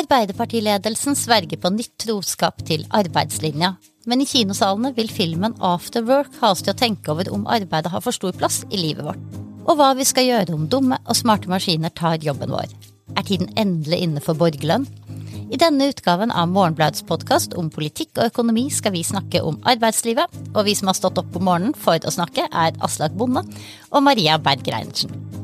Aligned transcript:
Arbeiderpartiledelsen 0.00 1.16
sverger 1.18 1.58
på 1.60 1.70
nytt 1.74 1.92
troskap 2.00 2.62
til 2.64 2.86
arbeidslinja, 2.96 3.74
men 4.08 4.22
i 4.22 4.26
kinosalene 4.28 4.94
vil 4.96 5.10
filmen 5.12 5.56
After 5.60 6.06
Work 6.08 6.38
ha 6.40 6.54
oss 6.54 6.62
til 6.64 6.72
å 6.72 6.78
tenke 6.78 7.12
over 7.12 7.28
om 7.34 7.44
arbeidet 7.50 7.92
har 7.92 8.00
for 8.04 8.16
stor 8.16 8.32
plass 8.32 8.62
i 8.70 8.80
livet 8.80 9.04
vårt, 9.04 9.20
og 9.66 9.76
hva 9.76 9.90
vi 9.98 10.06
skal 10.08 10.28
gjøre 10.28 10.56
om 10.56 10.64
dumme 10.72 10.96
og 11.04 11.18
smarte 11.18 11.50
maskiner 11.52 11.92
tar 11.92 12.24
jobben 12.24 12.54
vår. 12.54 12.72
Er 13.18 13.26
tiden 13.26 13.52
endelig 13.60 14.00
inne 14.06 14.24
for 14.24 14.38
borgerlønn? 14.40 14.86
I 15.50 15.58
denne 15.60 15.90
utgaven 15.90 16.30
av 16.30 16.48
Morgenbladets 16.48 17.04
podkast 17.04 17.58
om 17.58 17.68
politikk 17.74 18.14
og 18.16 18.30
økonomi 18.30 18.68
skal 18.72 18.94
vi 18.94 19.04
snakke 19.04 19.42
om 19.44 19.58
arbeidslivet, 19.68 20.40
og 20.54 20.64
vi 20.64 20.78
som 20.78 20.88
har 20.88 20.96
stått 20.96 21.20
opp 21.20 21.36
om 21.36 21.44
morgenen 21.50 21.76
for 21.76 22.00
å 22.00 22.14
snakke, 22.14 22.48
er 22.48 22.78
Aslak 22.80 23.18
Bonde 23.18 23.44
og 23.90 24.06
Maria 24.06 24.38
Berg 24.40 24.64
Reinertsen. 24.70 25.39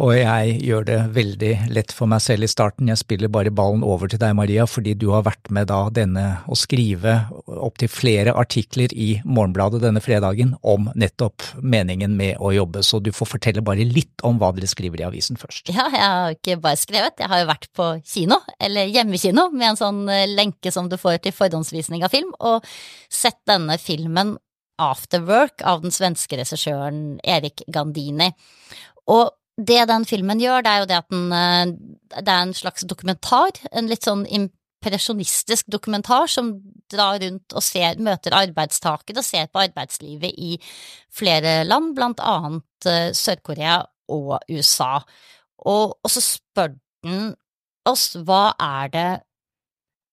Og 0.00 0.14
jeg 0.16 0.54
gjør 0.64 0.86
det 0.88 0.98
veldig 1.12 1.50
lett 1.76 1.92
for 1.92 2.08
meg 2.08 2.22
selv 2.24 2.46
i 2.46 2.48
starten. 2.48 2.88
Jeg 2.88 3.02
spiller 3.02 3.28
bare 3.32 3.52
ballen 3.52 3.82
over 3.84 4.08
til 4.08 4.20
deg, 4.22 4.32
Maria, 4.38 4.64
fordi 4.64 4.94
du 4.96 5.10
har 5.12 5.26
vært 5.26 5.50
med 5.52 5.68
da 5.68 5.82
denne 5.92 6.24
å 6.48 6.56
skrive 6.56 7.18
opptil 7.44 7.90
flere 7.92 8.32
artikler 8.40 8.94
i 8.96 9.10
Morgenbladet 9.28 9.82
denne 9.82 10.00
fredagen 10.00 10.54
om 10.64 10.88
nettopp 10.96 11.44
meningen 11.60 12.14
med 12.16 12.40
å 12.40 12.52
jobbe. 12.56 12.84
Så 12.86 13.02
du 13.04 13.10
får 13.12 13.28
fortelle 13.34 13.64
bare 13.66 13.84
litt 13.84 14.24
om 14.24 14.40
hva 14.40 14.52
dere 14.56 14.70
skriver 14.70 15.02
i 15.02 15.08
avisen 15.10 15.40
først. 15.40 15.68
Ja, 15.74 15.90
jeg 15.92 16.06
har 16.06 16.36
ikke 16.36 16.60
bare 16.64 16.80
skrevet, 16.80 17.20
jeg 17.20 17.28
har 17.32 17.42
jo 17.42 17.50
vært 17.50 17.68
på 17.76 17.90
kino, 18.00 18.40
eller 18.60 18.88
hjemmekino, 18.88 19.50
med 19.52 19.72
en 19.72 19.80
sånn 19.80 20.04
eh, 20.08 20.28
lenke 20.30 20.72
som 20.72 20.88
du 20.88 20.96
får 21.00 21.20
til 21.26 21.36
forhåndsvisning 21.36 22.06
av 22.06 22.14
film, 22.14 22.32
og 22.40 22.64
sett 23.12 23.42
denne 23.50 23.76
filmen 23.80 24.38
After 24.80 25.20
Work 25.28 25.60
av 25.68 25.82
den 25.84 25.92
svenske 25.92 26.38
regissøren 26.40 27.18
Erik 27.20 27.66
Gandini. 27.68 28.30
Og 29.12 29.28
det 29.66 29.82
den 29.90 30.06
filmen 30.08 30.40
gjør, 30.40 30.64
det 30.64 30.70
er 30.72 30.82
jo 30.82 30.88
det 30.90 30.98
at 31.00 31.12
den 31.12 31.32
eh, 31.36 31.74
Det 32.10 32.28
er 32.28 32.42
en 32.42 32.56
slags 32.56 32.86
dokumentar, 32.90 33.54
en 33.70 33.86
litt 33.90 34.06
sånn 34.06 34.24
impresjonistisk 34.26 35.68
dokumentar 35.70 36.26
som 36.26 36.52
drar 36.90 37.20
rundt 37.22 37.54
og 37.54 37.62
ser, 37.62 38.00
møter 38.02 38.34
arbeidstakere 38.34 39.22
og 39.22 39.26
ser 39.26 39.46
på 39.52 39.62
arbeidslivet 39.62 40.34
i 40.34 40.56
flere 41.14 41.60
land, 41.68 41.94
blant 41.94 42.20
annet 42.20 42.88
eh, 42.90 43.10
Sør-Korea 43.14 43.82
og 44.10 44.38
USA. 44.50 44.98
Og, 45.60 45.96
og, 46.00 46.10
så 46.10 46.22
spør 46.24 46.74
den 47.04 47.34
oss 47.88 48.14
hva 48.16 48.50
er 48.60 48.90
det 48.92 49.10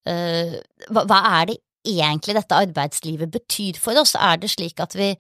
uh, 0.08 0.54
hva, 0.92 1.04
hva 1.08 1.20
er 1.40 1.50
det 1.50 1.58
egentlig 1.88 2.36
dette 2.36 2.60
arbeidslivet 2.68 3.32
betyr 3.32 3.80
for 3.80 4.00
oss? 4.00 4.16
Er 4.16 4.40
det 4.42 4.52
slik 4.52 4.80
at 4.84 4.96
vi 4.98 5.14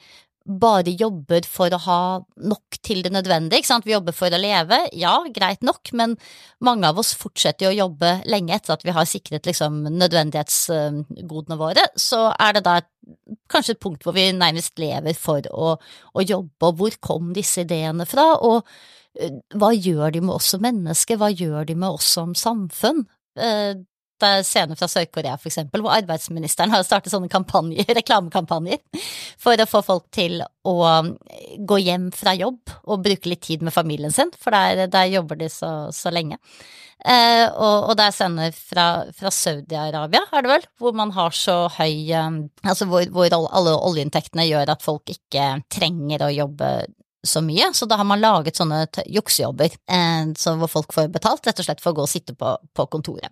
bare 0.47 0.93
jobber 0.95 1.45
for 1.47 1.73
å 1.73 1.79
ha 1.83 2.01
nok 2.47 2.77
til 2.85 3.01
det 3.03 3.11
nødvendige, 3.11 3.61
ikke 3.61 3.69
sant. 3.69 3.87
Vi 3.87 3.93
jobber 3.93 4.15
for 4.15 4.31
å 4.31 4.39
leve, 4.39 4.79
ja, 4.95 5.17
greit 5.35 5.65
nok, 5.65 5.91
men 5.97 6.15
mange 6.63 6.87
av 6.87 6.99
oss 7.01 7.13
fortsetter 7.19 7.67
jo 7.67 7.73
å 7.73 7.79
jobbe 7.83 8.13
lenge 8.31 8.55
etter 8.55 8.77
at 8.77 8.85
vi 8.87 8.95
har 8.95 9.09
sikret 9.09 9.49
liksom 9.49 9.83
nødvendighetsgodene 9.91 11.59
våre. 11.59 11.87
Så 11.99 12.29
er 12.31 12.55
det 12.57 12.63
da 12.67 12.77
kanskje 13.51 13.75
et 13.75 13.83
punkt 13.83 14.07
hvor 14.07 14.15
vi 14.15 14.29
nærmest 14.35 14.79
lever 14.79 15.17
for 15.19 15.43
å, 15.51 15.75
å 16.15 16.25
jobbe, 16.25 16.71
og 16.71 16.79
hvor 16.79 16.97
kom 17.03 17.33
disse 17.35 17.67
ideene 17.67 18.07
fra, 18.07 18.29
og 18.39 18.63
eh, 19.19 19.35
hva 19.59 19.73
gjør 19.75 20.15
de 20.15 20.23
med 20.23 20.39
oss 20.39 20.53
som 20.55 20.63
mennesker, 20.63 21.19
hva 21.19 21.31
gjør 21.33 21.67
de 21.67 21.75
med 21.75 21.99
oss 21.99 22.15
som 22.17 22.35
samfunn? 22.37 23.03
Eh, 24.23 24.41
scener 24.43 24.75
fra 24.75 24.87
Sør-Korea, 24.89 25.35
eksempel, 25.45 25.83
hvor 25.83 25.93
arbeidsministeren 25.93 26.71
har 26.73 26.81
startet 26.85 27.13
sånne 27.13 27.29
kampanjer, 27.29 27.85
reklamekampanjer 27.99 28.81
for 29.37 29.61
å 29.61 29.69
få 29.69 29.83
folk 29.85 30.07
til 30.15 30.41
å 30.41 30.73
um, 30.81 31.11
gå 31.69 31.77
hjem 31.83 32.09
fra 32.15 32.33
jobb 32.33 32.73
og 32.87 33.05
bruke 33.05 33.29
litt 33.29 33.45
tid 33.45 33.65
med 33.65 33.75
familien 33.75 34.13
sin, 34.13 34.33
for 34.41 34.55
der, 34.55 34.87
der 34.89 35.13
jobber 35.13 35.37
de 35.37 35.51
så, 35.53 35.71
så 35.93 36.09
lenge. 36.13 36.39
Eh, 37.05 37.45
og, 37.45 37.91
og, 37.91 37.93
det 37.99 38.07
er 38.07 38.17
scener 38.17 38.57
fra, 38.57 38.87
fra 39.13 39.29
Saudi-Arabia, 39.29 40.25
er 40.33 40.45
det 40.45 40.53
vel, 40.55 40.67
hvor 40.81 40.97
man 40.97 41.13
har 41.13 41.35
så 41.37 41.67
høy 41.77 42.09
um, 42.17 42.39
Altså 42.65 42.87
hvor, 42.89 43.05
hvor 43.13 43.29
alle 43.29 43.75
oljeinntektene 43.77 44.47
gjør 44.47 44.73
at 44.73 44.85
folk 44.85 45.13
ikke 45.13 45.59
trenger 45.69 46.25
å 46.25 46.33
jobbe 46.33 46.71
så 47.21 47.43
mye, 47.45 47.69
så 47.77 47.85
da 47.85 47.99
har 48.01 48.07
man 48.07 48.21
laget 48.23 48.57
sånne 48.57 48.87
juksejobber 49.13 49.73
eh, 49.93 50.29
hvor 50.33 50.71
folk 50.71 50.93
får 50.95 51.11
betalt 51.13 51.45
rett 51.45 51.59
og 51.61 51.67
slett 51.67 51.83
for 51.83 51.93
å 51.93 51.99
gå 51.99 52.07
og 52.07 52.11
sitte 52.11 52.33
på, 52.37 52.57
på 52.73 52.89
kontoret. 52.89 53.29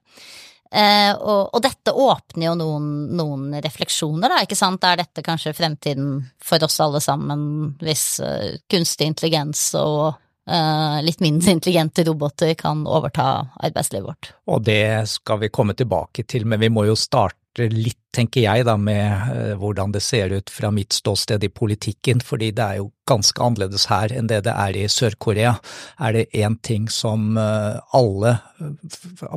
Eh, 0.75 1.13
og, 1.15 1.53
og, 1.55 1.61
dette 1.63 1.93
åpner 1.93 2.49
jo 2.49 2.53
noen, 2.59 2.87
noen, 3.15 3.47
refleksjoner, 3.63 4.27
da, 4.27 4.41
ikke 4.43 4.57
sant. 4.59 4.83
Er 4.83 4.99
dette 4.99 5.23
kanskje 5.23 5.55
fremtiden 5.55 6.17
for 6.43 6.63
oss 6.67 6.81
alle 6.83 6.99
sammen, 7.03 7.45
hvis 7.79 8.19
uh, 8.19 8.57
kunstig 8.71 9.07
intelligens 9.07 9.69
og 9.79 10.17
uh, 10.17 10.97
litt 11.05 11.23
mindre 11.23 11.55
intelligente 11.55 12.03
roboter 12.09 12.51
kan 12.59 12.83
overta 12.83 13.45
arbeidslivet 13.55 14.09
vårt? 14.09 14.33
Og 14.51 14.65
det 14.67 15.07
skal 15.13 15.45
vi 15.45 15.53
komme 15.53 15.77
tilbake 15.79 16.27
til, 16.27 16.43
men 16.49 16.59
vi 16.65 16.71
må 16.73 16.87
jo 16.89 16.97
starte 16.99 17.69
litt, 17.71 18.04
tenker 18.15 18.45
jeg, 18.45 18.65
da, 18.67 18.77
med 18.79 19.29
uh, 19.29 19.53
hvordan 19.59 19.95
det 19.95 20.03
ser 20.05 20.33
ut 20.35 20.51
fra 20.51 20.71
mitt 20.73 20.95
ståsted 20.95 21.43
i 21.43 21.51
politikken, 21.51 22.23
fordi 22.23 22.51
det 22.55 22.65
er 22.65 22.83
jo 22.83 22.91
ganske 23.09 23.41
annerledes 23.41 23.85
her 23.91 24.13
enn 24.15 24.29
det 24.29 24.41
det 24.47 24.53
er 24.53 24.77
i 24.77 24.85
Sør-Korea. 24.89 25.55
Er 26.01 26.15
det 26.15 26.25
én 26.33 26.57
ting 26.65 26.87
som 26.89 27.37
eh, 27.37 27.77
alle 27.93 28.35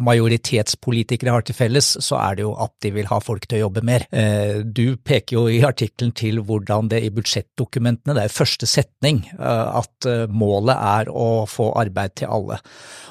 majoritetspolitikere 0.09 1.35
har 1.35 1.45
til 1.45 1.57
felles, 1.59 1.91
så 2.05 2.17
er 2.23 2.39
det 2.39 2.47
jo 2.47 2.55
at 2.61 2.73
de 2.85 2.93
vil 2.95 3.11
ha 3.11 3.19
folk 3.21 3.45
til 3.47 3.59
å 3.59 3.63
jobbe 3.67 3.85
mer. 3.85 4.07
Eh, 4.09 4.63
du 4.65 4.97
peker 4.97 5.37
jo 5.37 5.45
i 5.53 5.61
artikkelen 5.67 6.15
til 6.17 6.41
hvordan 6.41 6.89
det 6.93 7.03
i 7.05 7.13
budsjettdokumentene, 7.13 8.17
det 8.17 8.25
er 8.25 8.37
første 8.39 8.69
setning, 8.69 9.25
eh, 9.37 9.67
at 9.83 10.09
målet 10.33 10.77
er 10.79 11.13
å 11.13 11.45
få 11.49 11.71
arbeid 11.77 12.17
til 12.23 12.33
alle. 12.39 12.61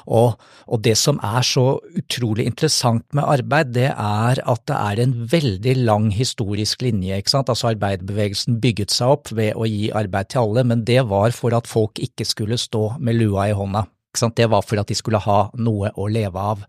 Og, 0.08 0.34
og 0.66 0.82
det 0.82 0.96
som 0.98 1.20
er 1.22 1.44
så 1.46 1.68
utrolig 2.00 2.48
interessant 2.48 3.06
med 3.14 3.28
arbeid, 3.28 3.74
det 3.76 3.90
er 3.92 4.42
at 4.42 4.66
det 4.66 4.78
er 4.78 5.04
en 5.04 5.14
veldig 5.30 5.57
lang 5.74 6.10
historisk 6.14 6.82
linje. 6.82 7.16
ikke 7.16 7.30
sant? 7.30 7.48
Altså 7.48 7.72
Arbeiderbevegelsen 7.72 8.60
bygget 8.60 8.90
seg 8.90 9.14
opp 9.16 9.32
ved 9.32 9.54
å 9.56 9.66
gi 9.66 9.90
arbeid 9.90 10.30
til 10.30 10.40
alle 10.40 10.64
men 10.64 10.84
det 10.84 11.02
var 11.08 11.30
for 11.32 11.54
at 11.56 11.66
folk 11.66 11.98
ikke 11.98 12.24
skulle 12.24 12.58
stå 12.58 12.98
med 13.00 13.18
lua 13.18 13.48
i 13.48 13.56
hånda. 13.56 13.86
Ikke 14.08 14.22
sant? 14.22 14.36
Det 14.36 14.48
var 14.50 14.62
for 14.62 14.80
at 14.80 14.88
de 14.88 14.96
skulle 14.96 15.20
ha 15.20 15.40
noe 15.58 15.92
å 15.96 16.08
leve 16.08 16.38
av. 16.38 16.64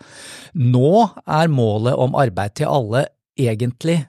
Nå 0.53 1.09
er 1.25 1.47
målet 1.47 1.95
om 1.95 2.17
arbeid 2.19 2.57
til 2.59 2.67
alle 2.67 3.07
egentlig 3.39 4.01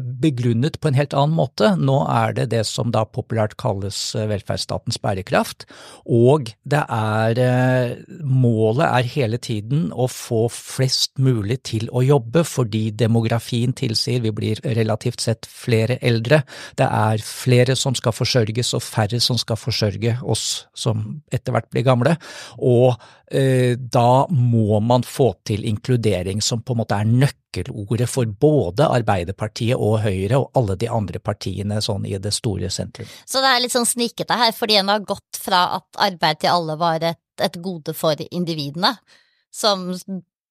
begrunnet 0.00 0.78
på 0.80 0.88
en 0.90 0.96
helt 0.98 1.14
annen 1.16 1.34
måte. 1.36 1.72
Nå 1.80 1.96
er 2.10 2.34
det 2.36 2.46
det 2.52 2.62
som 2.68 2.92
da 2.94 3.04
populært 3.08 3.56
kalles 3.60 3.98
eh, 4.14 4.28
velferdsstatens 4.30 5.00
bærekraft, 5.02 5.66
og 6.04 6.52
det 6.62 6.84
er 6.84 7.40
eh, 7.42 7.94
Målet 8.24 8.86
er 8.86 9.08
hele 9.08 9.38
tiden 9.42 9.88
å 9.92 10.06
få 10.10 10.46
flest 10.52 11.18
mulig 11.22 11.60
til 11.68 11.88
å 11.94 12.02
jobbe, 12.04 12.44
fordi 12.46 12.88
demografien 12.94 13.74
tilsier 13.76 14.22
vi 14.24 14.32
blir 14.34 14.60
relativt 14.76 15.24
sett 15.24 15.48
flere 15.48 15.98
eldre. 16.04 16.42
Det 16.78 16.86
er 16.86 17.24
flere 17.24 17.76
som 17.78 17.96
skal 17.98 18.14
forsørges 18.16 18.74
og 18.76 18.84
færre 18.84 19.20
som 19.22 19.38
skal 19.40 19.60
forsørge 19.60 20.16
oss 20.22 20.66
som 20.76 21.04
etter 21.34 21.54
hvert 21.54 21.70
blir 21.72 21.86
gamle, 21.86 22.16
og 22.58 22.96
da 23.34 24.26
må 24.30 24.78
man 24.84 25.02
få 25.02 25.30
til 25.48 25.64
inkludering, 25.66 26.42
som 26.44 26.60
på 26.62 26.74
en 26.74 26.82
måte 26.82 26.98
er 27.00 27.08
nøkkelordet 27.08 28.06
for 28.10 28.28
både 28.28 28.86
Arbeiderpartiet 29.00 29.63
Arbeiderpartiet 29.64 29.80
og 29.80 30.00
Høyre 30.02 30.40
og 30.40 30.50
alle 30.54 30.76
de 30.76 30.88
andre 30.88 31.20
partiene 31.20 31.80
sånn 31.82 32.06
i 32.06 32.18
det 32.18 32.32
store 32.32 32.70
sentrum. 32.70 33.06
Så 33.26 33.40
det 33.40 33.50
er 33.50 33.62
litt 33.62 33.72
sånn 33.72 33.86
snikete 33.86 34.34
her, 34.34 34.52
fordi 34.52 34.76
en 34.76 34.88
har 34.88 35.00
gått 35.00 35.38
fra 35.38 35.76
at 35.78 35.86
arbeid 35.96 36.40
til 36.40 36.50
alle 36.50 36.76
var 36.76 37.02
et, 37.02 37.20
et 37.40 37.56
gode 37.62 37.94
for 37.94 38.16
individene, 38.30 38.96
som 39.52 39.92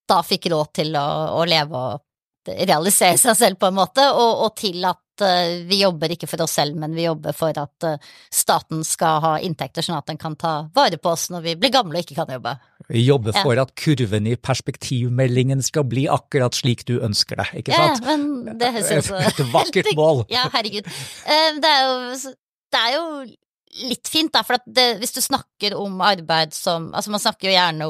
da 0.08 0.22
fikk 0.24 0.50
råd 0.52 0.74
til 0.74 0.96
å, 0.96 1.40
å 1.40 1.46
leve 1.46 1.78
og 1.78 2.02
realisere 2.44 3.18
seg 3.18 3.38
selv 3.38 3.60
på 3.60 3.70
en 3.70 3.78
måte, 3.78 4.04
og, 4.12 4.46
og 4.46 4.56
til 4.60 4.84
at 4.84 5.24
uh, 5.24 5.64
vi 5.68 5.80
jobber 5.80 6.12
ikke 6.12 6.28
for 6.28 6.44
oss 6.44 6.58
selv, 6.60 6.76
men 6.76 6.96
vi 6.96 7.06
jobber 7.06 7.36
for 7.36 7.56
at 7.56 7.88
uh, 7.88 8.10
staten 8.32 8.84
skal 8.84 9.22
ha 9.24 9.34
inntekter 9.40 9.86
sånn 9.86 10.02
at 10.02 10.10
den 10.12 10.20
kan 10.20 10.36
ta 10.36 10.68
vare 10.76 11.00
på 11.00 11.14
oss 11.14 11.30
når 11.32 11.46
vi 11.46 11.56
blir 11.62 11.72
gamle 11.72 12.00
og 12.00 12.04
ikke 12.04 12.20
kan 12.20 12.34
jobbe. 12.36 12.58
Vi 12.90 13.04
jobber 13.06 13.36
for 13.38 13.60
at 13.62 13.72
kurven 13.80 14.28
i 14.28 14.36
perspektivmeldingen 14.36 15.64
skal 15.64 15.86
bli 15.88 16.08
akkurat 16.12 16.56
slik 16.58 16.84
du 16.90 16.98
ønsker 17.06 17.40
det, 17.40 17.48
ikke 17.62 17.78
sant? 17.78 18.04
Ja, 18.04 18.18
men 18.18 18.60
det 18.60 18.74
høres 18.76 19.08
så 19.08 19.22
Et 19.22 19.40
vakkert 19.54 19.94
mål! 19.98 20.26
ja, 20.36 20.48
herregud. 20.54 20.90
Uh, 21.24 21.62
det, 21.64 21.72
er 21.72 21.88
jo, 21.88 22.36
det 22.74 22.82
er 22.82 22.94
jo 22.98 23.08
litt 23.90 24.12
fint, 24.12 24.34
da, 24.34 24.44
for 24.46 24.62
det, 24.66 24.88
hvis 25.02 25.16
du 25.16 25.22
snakker 25.24 25.76
om 25.80 26.02
arbeid 26.06 26.54
som 26.56 26.92
Altså, 26.94 27.14
man 27.14 27.24
snakker 27.24 27.50
jo 27.50 27.56
gjerne 27.56 27.90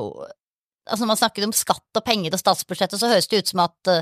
altså 0.83 1.03
Når 1.03 1.09
man 1.13 1.19
snakker 1.19 1.45
om 1.47 1.55
skatt 1.55 1.99
og 1.99 2.03
penger 2.05 2.35
og 2.35 2.41
statsbudsjettet, 2.41 2.99
så 2.99 3.09
høres 3.11 3.29
det 3.31 3.39
ut 3.39 3.51
som 3.53 3.61
at, 3.63 3.77
eh, 3.87 4.01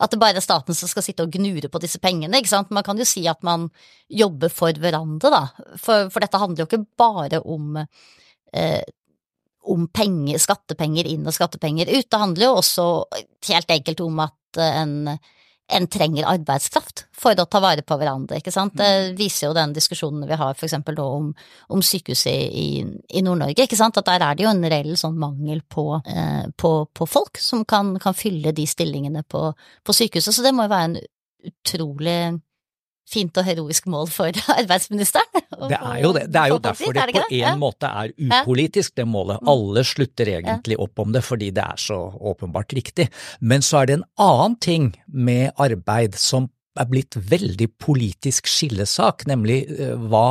at 0.00 0.12
det 0.12 0.20
bare 0.20 0.40
er 0.40 0.44
staten 0.44 0.76
som 0.76 0.88
skal 0.88 1.04
sitte 1.04 1.26
og 1.26 1.34
gnure 1.34 1.68
på 1.68 1.80
disse 1.82 2.00
pengene. 2.00 2.40
ikke 2.40 2.48
sant? 2.48 2.72
Man 2.72 2.86
kan 2.86 2.96
jo 2.96 3.04
si 3.04 3.26
at 3.28 3.42
man 3.44 3.66
jobber 4.08 4.48
for 4.48 4.72
hverandre, 4.72 5.28
da. 5.28 5.42
For, 5.76 6.08
for 6.08 6.24
dette 6.24 6.40
handler 6.40 6.64
jo 6.64 6.68
ikke 6.70 6.86
bare 6.96 7.42
om, 7.44 7.76
eh, 8.56 8.80
om 9.62 9.86
penger, 9.94 10.40
skattepenger 10.42 11.06
inn 11.10 11.26
og 11.28 11.36
skattepenger 11.36 11.90
ut. 11.92 12.08
Det 12.08 12.18
handler 12.18 12.48
jo 12.48 12.56
også 12.58 12.86
helt 13.48 13.70
enkelt 13.76 14.02
om 14.04 14.24
at 14.24 14.62
en 14.62 15.14
en 15.72 15.86
trenger 15.88 16.26
arbeidskraft 16.28 17.06
for 17.16 17.38
å 17.38 17.46
ta 17.48 17.60
vare 17.62 17.84
på 17.86 17.96
hverandre, 17.98 18.38
ikke 18.40 18.52
sant. 18.52 18.74
Det 18.76 19.14
viser 19.18 19.48
jo 19.48 19.56
den 19.56 19.72
diskusjonen 19.76 20.26
vi 20.28 20.38
har 20.38 20.54
for 20.58 20.66
eksempel 20.68 20.96
nå 20.98 21.06
om, 21.16 21.30
om 21.72 21.84
sykehuset 21.84 22.52
i, 22.58 22.82
i 22.82 23.22
Nord-Norge, 23.24 23.64
ikke 23.64 23.78
sant. 23.78 23.98
At 23.98 24.10
der 24.10 24.24
er 24.26 24.36
det 24.36 24.46
jo 24.46 24.52
en 24.52 24.64
reell 24.66 24.94
sånn 25.00 25.18
mangel 25.20 25.62
på, 25.64 25.86
eh, 26.02 26.44
på, 26.58 26.72
på 26.92 27.08
folk 27.08 27.40
som 27.40 27.64
kan, 27.68 27.94
kan, 28.02 28.16
fylle 28.16 28.52
de 28.56 28.66
stillingene 28.68 29.24
på, 29.24 29.46
på 29.84 29.96
sykehuset. 29.96 30.36
Så 30.36 30.44
det 30.44 30.54
må 30.56 30.66
jo 30.66 30.74
være 30.74 30.90
en 30.90 30.98
utrolig 31.52 32.18
fint 33.12 33.36
og 33.40 33.46
heroisk 33.46 33.88
mål 33.92 34.08
for 34.12 34.42
arbeidsministeren. 34.58 35.42
Det 35.68 35.78
er 35.78 35.98
jo 36.02 36.12
det. 36.16 36.26
Det 36.32 36.40
er 36.40 36.54
jo 36.54 36.60
derfor 36.62 36.96
det 36.96 37.06
på 37.12 37.24
en 37.40 37.60
måte 37.60 37.90
er 37.90 38.14
upolitisk, 38.16 38.96
det 38.98 39.06
målet. 39.08 39.42
Mm. 39.42 39.52
Alle 39.52 39.84
slutter 39.86 40.32
egentlig 40.38 40.78
opp 40.80 41.04
om 41.04 41.12
det 41.14 41.24
fordi 41.26 41.52
det 41.54 41.64
er 41.64 41.80
så 41.80 42.00
åpenbart 42.32 42.74
riktig. 42.76 43.08
Men 43.40 43.64
så 43.64 43.82
er 43.82 43.90
det 43.90 44.00
en 44.00 44.08
annen 44.20 44.58
ting 44.62 44.90
med 45.06 45.52
arbeid 45.60 46.18
som 46.20 46.48
er 46.80 46.88
blitt 46.88 47.16
veldig 47.16 47.68
politisk 47.82 48.48
skillesak, 48.48 49.26
nemlig 49.28 49.58
eh, 49.76 49.92
hva 50.08 50.24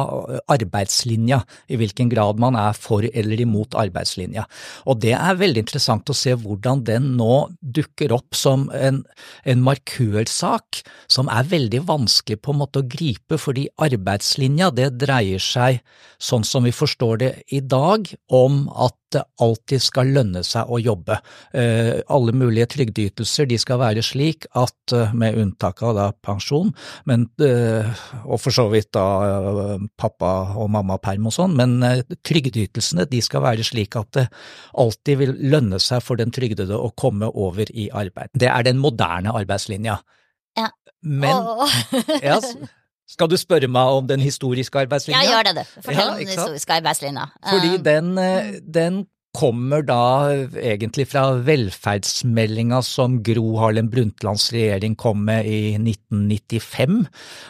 arbeidslinja, 0.52 1.42
i 1.70 1.78
hvilken 1.80 2.10
grad 2.12 2.42
man 2.42 2.58
er 2.60 2.78
for 2.78 3.06
eller 3.06 3.44
imot 3.44 3.78
arbeidslinja. 3.78 4.48
Og 4.90 5.02
det 5.04 5.14
er 5.18 5.40
veldig 5.40 5.66
interessant 5.66 6.10
å 6.10 6.18
se 6.18 6.34
hvordan 6.38 6.84
den 6.88 7.12
nå 7.20 7.36
dukker 7.62 8.14
opp 8.16 8.38
som 8.38 8.68
en, 8.76 9.04
en 9.46 9.66
markørsak 9.66 10.82
som 11.12 11.30
er 11.32 11.50
veldig 11.52 11.84
vanskelig 11.90 12.42
på 12.42 12.56
en 12.56 12.62
måte 12.64 12.82
å 12.82 12.90
gripe, 12.90 13.38
fordi 13.42 13.68
arbeidslinja 13.82 14.72
det 14.76 14.92
dreier 15.02 15.42
seg, 15.42 15.82
sånn 16.22 16.46
som 16.48 16.66
vi 16.66 16.74
forstår 16.76 17.22
det 17.22 17.32
i 17.54 17.62
dag, 17.62 18.10
om 18.34 18.66
at 18.74 18.98
det 19.16 19.24
alltid 19.44 19.84
skal 19.84 20.12
lønne 20.16 20.44
seg 20.46 20.70
å 20.70 20.80
jobbe. 20.82 21.18
Eh, 21.58 22.02
alle 22.12 22.34
mulige 22.36 22.70
trygdeytelser 22.76 23.50
de 23.50 23.60
skal 23.62 23.82
være 23.82 24.04
slik 24.06 24.48
at, 24.58 24.96
eh, 24.96 25.14
med 25.14 25.38
unntak 25.42 25.82
av 25.84 25.96
da 25.96 26.12
pensjon, 26.12 26.74
men, 27.06 27.30
eh, 27.40 27.88
og 28.26 28.40
for 28.40 28.52
så 28.52 28.70
vidt 28.72 28.92
da 28.92 29.78
pappa 29.98 30.56
og 30.58 30.70
mamma-perm 30.70 31.28
og 31.28 31.34
sånn, 31.34 31.56
men 31.56 31.80
trygdeytelsene 32.24 33.10
de 33.10 33.22
skal 33.22 33.42
være 33.42 33.64
slik 33.64 33.96
at 33.96 34.12
det 34.12 34.28
alltid 34.78 35.18
vil 35.18 35.34
lønne 35.52 35.80
seg 35.80 36.02
for 36.02 36.16
den 36.16 36.32
trygdede 36.32 36.78
å 36.78 36.94
komme 36.96 37.30
over 37.34 37.66
i 37.74 37.90
arbeid. 37.90 38.30
Det 38.34 38.50
er 38.50 38.64
den 38.64 38.78
moderne 38.78 39.34
arbeidslinja. 39.34 40.00
Ja. 40.58 40.70
Men 41.04 41.46
ja, 42.22 42.40
skal 43.12 43.30
du 43.32 43.38
spørre 43.40 43.68
meg 43.72 43.96
om 43.98 44.08
den 44.08 44.22
historiske 44.24 44.80
arbeidslinja? 44.86 45.24
Ja, 45.26 45.36
gjør 45.36 45.50
det, 45.50 45.56
du. 45.58 45.82
Fortell 45.82 46.00
ja, 46.00 46.12
om 46.14 46.20
den 46.22 46.32
historiske 46.32 46.78
arbeidslinja. 46.80 47.26
Fordi 47.50 47.74
um, 47.76 47.84
den, 47.84 48.12
eh, 48.18 48.54
den 48.74 49.02
kommer 49.32 49.84
da 49.88 50.28
egentlig 50.60 51.06
fra 51.12 51.24
velferdsmeldinga 51.48 52.82
som 52.84 53.20
Gro 53.24 53.56
Harlem 53.62 53.88
Brundtlands 53.92 54.50
regjering 54.52 54.98
kom 55.00 55.24
med 55.28 55.48
i 55.48 55.78
1995, 55.80 56.98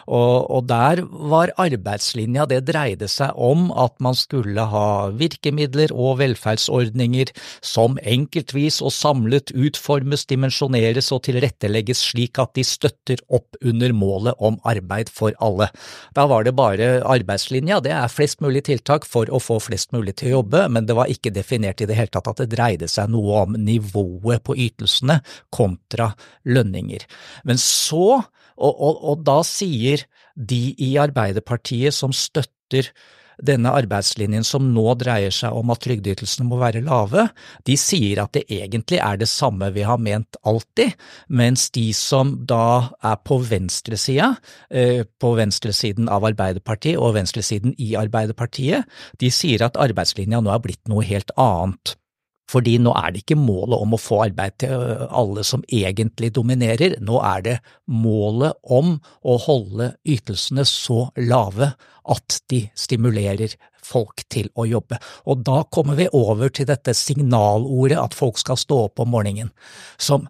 og, 0.06 0.36
og, 0.46 0.68
der 0.70 1.02
var 1.32 1.52
arbeidslinja 1.60 2.46
det 2.50 2.62
dreide 2.68 3.10
seg 3.10 3.34
om 3.34 3.72
at 3.74 3.96
man 4.04 4.16
skulle 4.18 4.66
ha 4.72 5.10
virkemidler 5.18 5.92
og 5.92 6.20
velferdsordninger 6.22 7.34
som 7.66 7.98
enkeltvis 8.06 8.80
og 8.86 8.94
samlet 8.94 9.52
utformes, 9.56 10.28
dimensjoneres 10.30 11.10
og 11.16 11.24
tilrettelegges 11.28 12.06
slik 12.12 12.40
at 12.42 12.54
de 12.58 12.66
støtter 12.68 13.26
opp 13.34 13.58
under 13.66 13.96
målet 13.98 14.38
om 14.38 14.60
arbeid 14.70 15.10
for 15.10 15.34
alle. 15.42 15.72
Da 16.14 16.28
var 16.30 16.46
det 16.46 16.56
bare 16.56 16.92
arbeidslinja, 17.02 17.82
det 17.82 17.96
er 17.98 18.14
flest 18.14 18.42
mulig 18.46 18.68
tiltak 18.70 19.10
for 19.10 19.30
å 19.34 19.42
få 19.42 19.58
flest 19.64 19.92
mulig 19.96 20.20
til 20.22 20.30
å 20.30 20.38
jobbe, 20.40 20.68
men 20.70 20.86
det 20.86 20.96
var 20.98 21.10
ikke 21.12 21.34
definert 21.34 21.71
definert 21.72 21.82
i 21.82 21.88
det 21.90 21.98
hele 21.98 22.12
tatt 22.12 22.28
at 22.28 22.42
det 22.42 22.52
dreide 22.56 22.88
seg 22.88 23.10
noe 23.10 23.44
om 23.46 23.56
nivået 23.56 24.44
på 24.44 24.56
ytelsene 24.56 25.22
kontra 25.52 26.14
lønninger. 26.46 27.06
Men 27.46 27.58
så, 27.58 28.22
og, 28.58 28.74
og, 28.74 29.04
og 29.04 29.24
da 29.26 29.42
sier 29.44 30.06
de 30.36 30.76
i 30.78 30.98
Arbeiderpartiet 30.98 31.94
som 31.94 32.12
støtter 32.12 32.92
denne 33.46 33.74
arbeidslinjen 33.76 34.46
som 34.48 34.70
nå 34.74 34.86
dreier 35.02 35.34
seg 35.34 35.56
om 35.58 35.74
at 35.74 35.82
trygdeytelsene 35.84 36.48
må 36.48 36.60
være 36.62 36.84
lave, 36.86 37.28
de 37.68 37.78
sier 37.80 38.22
at 38.24 38.34
det 38.38 38.46
egentlig 38.52 39.02
er 39.02 39.22
det 39.22 39.30
samme 39.32 39.72
vi 39.76 39.86
har 39.88 40.02
ment 40.02 40.38
alltid, 40.48 40.96
mens 41.28 41.70
de 41.76 41.88
som 41.98 42.36
da 42.48 42.92
er 43.06 43.18
på 43.26 43.40
venstresida, 43.46 44.34
eh, 44.70 45.04
på 45.04 45.34
venstresiden 45.40 46.10
av 46.12 46.26
Arbeiderpartiet 46.32 47.00
og 47.00 47.16
venstresiden 47.18 47.76
i 47.78 47.94
Arbeiderpartiet, 48.00 48.86
de 49.22 49.32
sier 49.34 49.66
at 49.66 49.80
arbeidslinja 49.80 50.42
nå 50.42 50.54
er 50.54 50.64
blitt 50.64 50.92
noe 50.92 51.06
helt 51.06 51.34
annet. 51.40 51.96
Fordi 52.52 52.78
nå 52.82 52.94
er 53.00 53.14
det 53.14 53.24
ikke 53.24 53.40
målet 53.40 53.80
om 53.80 53.96
å 53.96 54.02
få 54.02 54.22
arbeid 54.26 54.58
til 54.64 54.76
øh, 54.76 55.06
alle 55.08 55.46
som 55.48 55.64
egentlig 55.72 56.34
dominerer, 56.36 56.98
nå 57.00 57.22
er 57.24 57.46
det 57.48 57.58
målet 57.88 58.58
om 58.64 58.98
å 59.24 59.38
holde 59.46 59.94
ytelsene 60.04 60.66
så 60.68 61.06
lave 61.20 61.74
at 62.12 62.40
de 62.52 62.66
stimulerer 62.78 63.54
folk 63.86 64.24
til 64.32 64.50
å 64.58 64.66
jobbe. 64.70 64.98
Og 65.30 65.44
da 65.46 65.62
kommer 65.74 65.98
vi 66.00 66.10
over 66.18 66.52
til 66.54 66.68
dette 66.70 66.94
signalordet 66.98 68.00
at 68.00 68.18
folk 68.18 68.40
skal 68.42 68.60
stå 68.60 68.86
opp 68.88 69.02
om 69.04 69.12
morgenen, 69.14 69.52
som, 70.02 70.28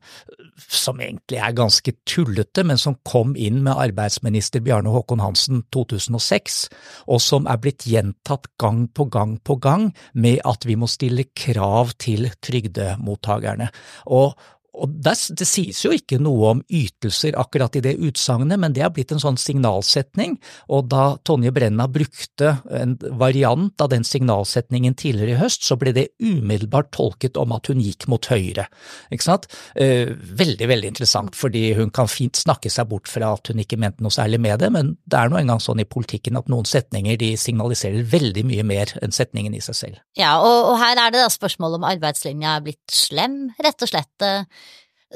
som 0.70 1.02
egentlig 1.02 1.40
er 1.42 1.56
ganske 1.58 1.94
tullete, 2.08 2.64
men 2.68 2.80
som 2.80 2.98
kom 3.08 3.34
inn 3.40 3.62
med 3.66 3.80
arbeidsminister 3.80 4.64
Bjarne 4.64 4.94
Håkon 4.94 5.24
Hansen 5.24 5.64
2006, 5.74 6.62
og 7.08 7.22
som 7.24 7.50
er 7.50 7.62
blitt 7.62 7.88
gjentatt 7.90 8.50
gang 8.62 8.86
på 8.88 9.08
gang 9.12 9.38
på 9.44 9.58
gang 9.62 9.90
med 10.14 10.42
at 10.48 10.68
vi 10.68 10.78
må 10.80 10.90
stille 10.92 11.28
krav 11.38 11.96
til 12.02 12.30
trygdemottakerne. 12.44 13.72
Og, 14.12 14.36
og 14.72 14.92
det, 15.04 15.14
det, 15.36 15.46
sies 15.48 15.82
jo 15.84 15.92
ikke 15.92 16.20
noe 16.22 16.52
om 16.54 16.62
ytelser 16.72 17.36
akkurat 17.40 17.76
i 17.76 17.84
det 17.84 17.98
utsagnet, 18.00 18.60
men 18.60 18.72
det 18.76 18.86
er 18.86 18.92
blitt 18.94 19.12
en 19.12 19.20
sånn 19.20 19.40
signalsetning, 19.40 20.38
og 20.72 20.88
da 20.92 21.18
Tonje 21.28 21.52
Brenna 21.52 21.90
brukte 21.92 22.54
en 22.72 22.96
variant 23.20 23.84
av 23.84 23.92
den 23.92 24.06
signalsetningen 24.08 24.96
tidligere 25.00 25.36
i 25.36 25.42
høst, 25.42 25.66
så 25.68 25.76
ble 25.80 25.92
det 25.96 26.08
umiddelbart 26.24 26.94
tolket 26.96 27.40
om 27.42 27.52
at 27.56 27.68
hun 27.68 27.84
gikk 27.84 28.08
mot 28.12 28.30
høyre. 28.32 28.70
Ikke 29.12 29.28
sant? 29.28 29.50
Eh, 29.76 30.14
veldig, 30.16 30.70
veldig 30.72 30.94
interessant, 30.94 31.36
fordi 31.36 31.74
hun 31.76 31.92
kan 31.92 32.08
fint 32.12 32.40
snakke 32.40 32.72
seg 32.72 32.88
bort 32.94 33.12
fra 33.12 33.34
at 33.36 33.52
hun 33.52 33.60
ikke 33.64 33.80
mente 33.82 34.04
noe 34.06 34.16
særlig 34.16 34.40
med 34.40 34.64
det, 34.64 34.72
men 34.72 34.96
det 35.04 35.20
er 35.20 35.32
nå 35.32 35.42
engang 35.42 35.60
sånn 35.64 35.84
i 35.84 35.88
politikken 35.88 36.40
at 36.40 36.48
noen 36.52 36.70
setninger 36.70 37.20
de 37.20 37.34
signaliserer 37.40 38.08
veldig 38.08 38.48
mye 38.48 38.68
mer 38.72 38.96
enn 39.04 39.12
setningen 39.16 39.58
i 39.58 39.64
seg 39.64 39.80
selv. 39.84 40.02
Ja, 40.18 40.38
og, 40.40 40.72
og 40.72 40.80
her 40.80 40.96
er 40.96 41.12
det 41.12 41.26
da 41.26 41.30
spørsmålet 41.34 41.82
om 41.82 41.90
arbeidslinja 41.92 42.56
er 42.56 42.66
blitt 42.70 42.96
slem, 42.96 43.42
rett 43.60 43.84
og 43.84 43.92
slett 43.92 44.30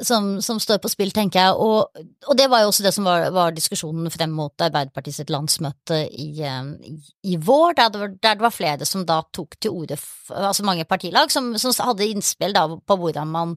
som, 0.04 0.42
som, 0.44 0.58
står 0.60 0.80
på 0.82 0.90
spill, 0.92 1.10
tenker 1.14 1.40
jeg. 1.40 1.56
Og, 1.62 2.04
og, 2.26 2.34
det 2.38 2.48
var 2.52 2.62
jo 2.62 2.70
også 2.70 2.84
det 2.84 2.92
som 2.96 3.06
var, 3.08 3.28
var 3.34 3.54
diskusjonen 3.56 4.10
frem 4.12 4.32
mot 4.36 4.66
Arbeiderpartiets 4.66 5.30
landsmøte 5.32 6.02
i, 6.10 6.28
eh, 6.44 6.70
i, 6.90 6.96
i 7.32 7.38
vår, 7.40 7.76
der 7.78 7.92
det, 7.92 8.02
var, 8.02 8.14
der 8.14 8.38
det, 8.38 8.44
var, 8.44 8.54
flere 8.56 8.88
som 8.88 9.06
da 9.08 9.20
tok 9.34 9.58
til 9.60 9.76
orde, 9.76 9.98
altså 10.30 10.66
mange 10.66 10.86
partilag, 10.88 11.32
som, 11.32 11.52
som 11.60 11.74
hadde 11.88 12.08
innspill 12.10 12.56
da 12.56 12.66
på 12.68 12.98
hvordan 13.00 13.32
man 13.32 13.54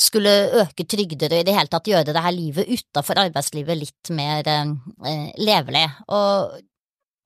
skulle 0.00 0.34
øke 0.62 0.86
trygder 0.88 1.32
og 1.32 1.42
i 1.42 1.48
det 1.48 1.56
hele 1.56 1.72
tatt 1.72 1.90
gjøre 1.90 2.12
det 2.12 2.24
her 2.24 2.34
livet 2.34 2.70
utafor 2.70 3.22
arbeidslivet 3.26 3.82
litt 3.82 4.14
mer 4.14 4.46
eh, 4.50 5.28
levelig. 5.38 5.86
Og 6.08 6.56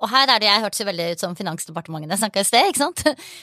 og 0.00 0.08
her 0.08 0.30
er 0.32 0.40
det 0.40 0.48
jeg 0.48 0.62
hørtes 0.64 0.86
veldig 0.88 1.06
ut 1.12 1.22
som 1.22 1.36
Finansdepartementet 1.36 2.14
jeg 2.14 2.22
snakka 2.22 2.42
i 2.42 2.48
sted, 2.48 2.70
ikke 2.70 2.82
sant. 2.82 3.02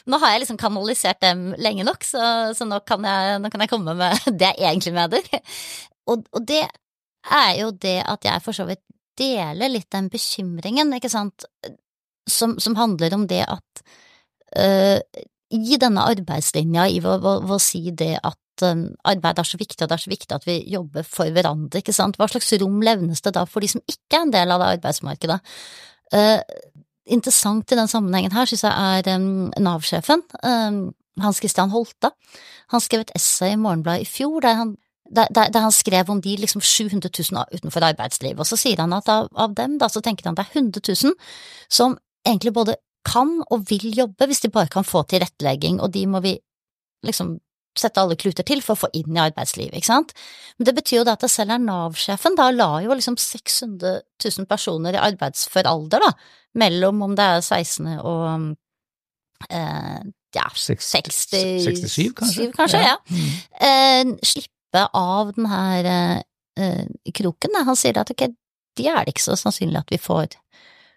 Nå 0.09 0.19
har 0.23 0.33
jeg 0.33 0.43
liksom 0.43 0.59
kanalisert 0.61 1.21
dem 1.21 1.51
lenge 1.61 1.85
nok, 1.85 2.05
så, 2.07 2.23
så 2.57 2.65
nå, 2.65 2.81
kan 2.87 3.05
jeg, 3.05 3.37
nå, 3.43 3.51
kan 3.53 3.63
jeg, 3.63 3.71
komme 3.71 3.93
med 3.97 4.27
det 4.41 4.53
jeg 4.57 4.71
egentlig 4.71 4.95
mener. 4.97 5.29
Og, 6.09 6.25
og, 6.33 6.41
det 6.49 6.63
er 7.27 7.53
jo 7.59 7.71
det 7.75 7.99
at 8.09 8.25
jeg 8.25 8.45
for 8.45 8.57
så 8.57 8.65
vidt 8.69 8.81
deler 9.17 9.71
litt 9.73 9.89
den 9.93 10.09
bekymringen, 10.13 10.93
ikke 10.97 11.11
sant, 11.11 11.45
som, 12.29 12.57
som 12.61 12.77
handler 12.77 13.15
om 13.17 13.25
det 13.29 13.43
at 13.49 13.83
uh, 14.57 14.99
i 15.53 15.79
denne 15.79 16.03
arbeidslinja, 16.09 16.87
i 16.91 16.99
å, 17.01 17.57
si 17.61 17.89
det 17.95 18.15
at 18.19 18.65
um, 18.67 18.87
arbeid 19.07 19.39
er 19.39 19.47
så 19.47 19.59
viktig, 19.59 19.79
og 19.83 19.89
det 19.89 19.97
er 19.97 20.03
så 20.03 20.11
viktig 20.11 20.35
at 20.35 20.47
vi 20.47 20.57
jobber 20.73 21.05
for 21.07 21.31
hverandre, 21.33 21.81
ikke 21.81 21.95
sant, 21.95 22.19
hva 22.19 22.27
slags 22.29 22.51
rom 22.61 22.81
levnes 22.83 23.23
det 23.23 23.33
da 23.37 23.45
for 23.49 23.63
de 23.63 23.71
som 23.71 23.83
ikke 23.85 24.19
er 24.19 24.25
en 24.25 24.33
del 24.35 24.53
av 24.53 24.63
det 24.63 24.71
arbeidsmarkedet? 24.77 25.39
Uh, 26.15 26.39
interessant 27.07 27.71
i 27.71 27.77
den 27.79 27.89
sammenhengen 27.89 28.35
her 28.35 28.47
syns 28.47 28.65
jeg 28.65 28.73
er 29.07 29.15
um, 29.15 29.49
Nav-sjefen, 29.63 30.23
um, 30.43 30.81
Hans 31.23 31.39
Christian 31.41 31.71
Holte. 31.73 32.11
Han 32.73 32.83
skrev 32.83 33.05
et 33.05 33.13
essay 33.15 33.55
i 33.55 33.59
Morgenbladet 33.59 34.05
i 34.05 34.09
fjor 34.09 34.43
der 34.43 34.59
han, 34.59 34.75
der, 35.15 35.29
der 35.31 35.63
han, 35.63 35.71
skrev 35.71 36.09
om 36.11 36.21
de 36.21 36.35
liksom 36.35 36.61
700 36.61 37.09
000 37.31 37.45
utenfor 37.55 37.85
arbeidslivet, 37.87 38.39
og 38.39 38.49
så 38.49 38.59
sier 38.59 38.81
han 38.83 38.93
at 38.93 39.09
av, 39.09 39.29
av, 39.35 39.55
dem 39.55 39.77
da 39.79 39.89
så 39.89 40.03
tenker 40.03 40.27
han 40.27 40.35
det 40.37 40.45
er 40.45 40.59
100 40.59 40.83
000 40.83 41.15
som 41.71 41.97
egentlig 42.27 42.53
både 42.53 42.75
kan 43.07 43.37
og 43.47 43.69
vil 43.69 43.87
jobbe 43.95 44.27
hvis 44.27 44.43
de 44.43 44.51
bare 44.51 44.71
kan 44.71 44.87
få 44.87 45.05
tilrettelegging, 45.07 45.79
og 45.81 45.93
de 45.95 46.03
må 46.11 46.21
vi 46.25 46.35
liksom 47.07 47.37
sette 47.81 48.01
alle 48.01 48.17
kluter 48.19 48.45
til 48.47 48.61
for 48.65 48.75
å 48.75 48.81
få 48.85 48.89
inn 48.97 49.17
i 49.17 49.23
arbeidslivet, 49.23 49.77
ikke 49.79 49.89
sant. 49.89 50.13
Men 50.57 50.69
det 50.69 50.75
betyr 50.79 51.01
jo 51.01 51.07
da 51.07 51.17
at 51.17 51.25
selv 51.31 51.55
er 51.55 51.63
Nav-sjefen, 51.63 52.37
da 52.37 52.49
la 52.53 52.69
jo 52.85 52.95
liksom 52.97 53.17
600 53.21 54.01
000 54.23 54.49
personer 54.49 54.97
i 54.97 55.03
arbeidsfør 55.09 55.69
alder, 55.69 56.05
da, 56.07 56.13
mellom 56.57 57.03
om 57.07 57.17
det 57.17 57.27
er 57.37 57.43
16. 57.43 57.91
og 58.01 58.55
eh, 59.49 59.99
ja, 60.35 60.47
60, 60.53 60.81
67, 61.63 62.13
kanskje? 62.17 62.49
kanskje 62.55 62.81
ja. 62.83 62.97
ja. 62.97 63.27
Eh, 63.67 64.15
slippe 64.25 64.83
av 64.97 65.31
den 65.37 65.47
her 65.49 65.91
eh, 65.91 66.83
kroken. 67.15 67.53
Da. 67.55 67.63
Han 67.69 67.79
sier 67.79 68.01
at 68.01 68.11
ok, 68.13 68.27
de 68.77 68.89
er 68.91 69.05
det 69.05 69.15
ikke 69.15 69.27
så 69.29 69.37
sannsynlig 69.39 69.81
at 69.81 69.93
vi 69.93 69.99
får, 70.01 70.37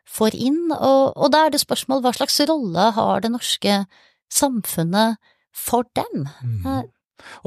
får 0.09 0.37
inn, 0.37 0.69
og, 0.75 1.17
og 1.17 1.33
da 1.33 1.47
er 1.47 1.55
det 1.55 1.63
spørsmål 1.63 2.05
hva 2.05 2.15
slags 2.17 2.41
rolle 2.51 2.91
har 2.97 3.25
det 3.25 3.33
norske 3.33 3.83
samfunnet 4.31 5.19
for 5.57 5.87
dem? 5.97 6.26
Mm. 6.45 6.64
Uh, 6.64 6.88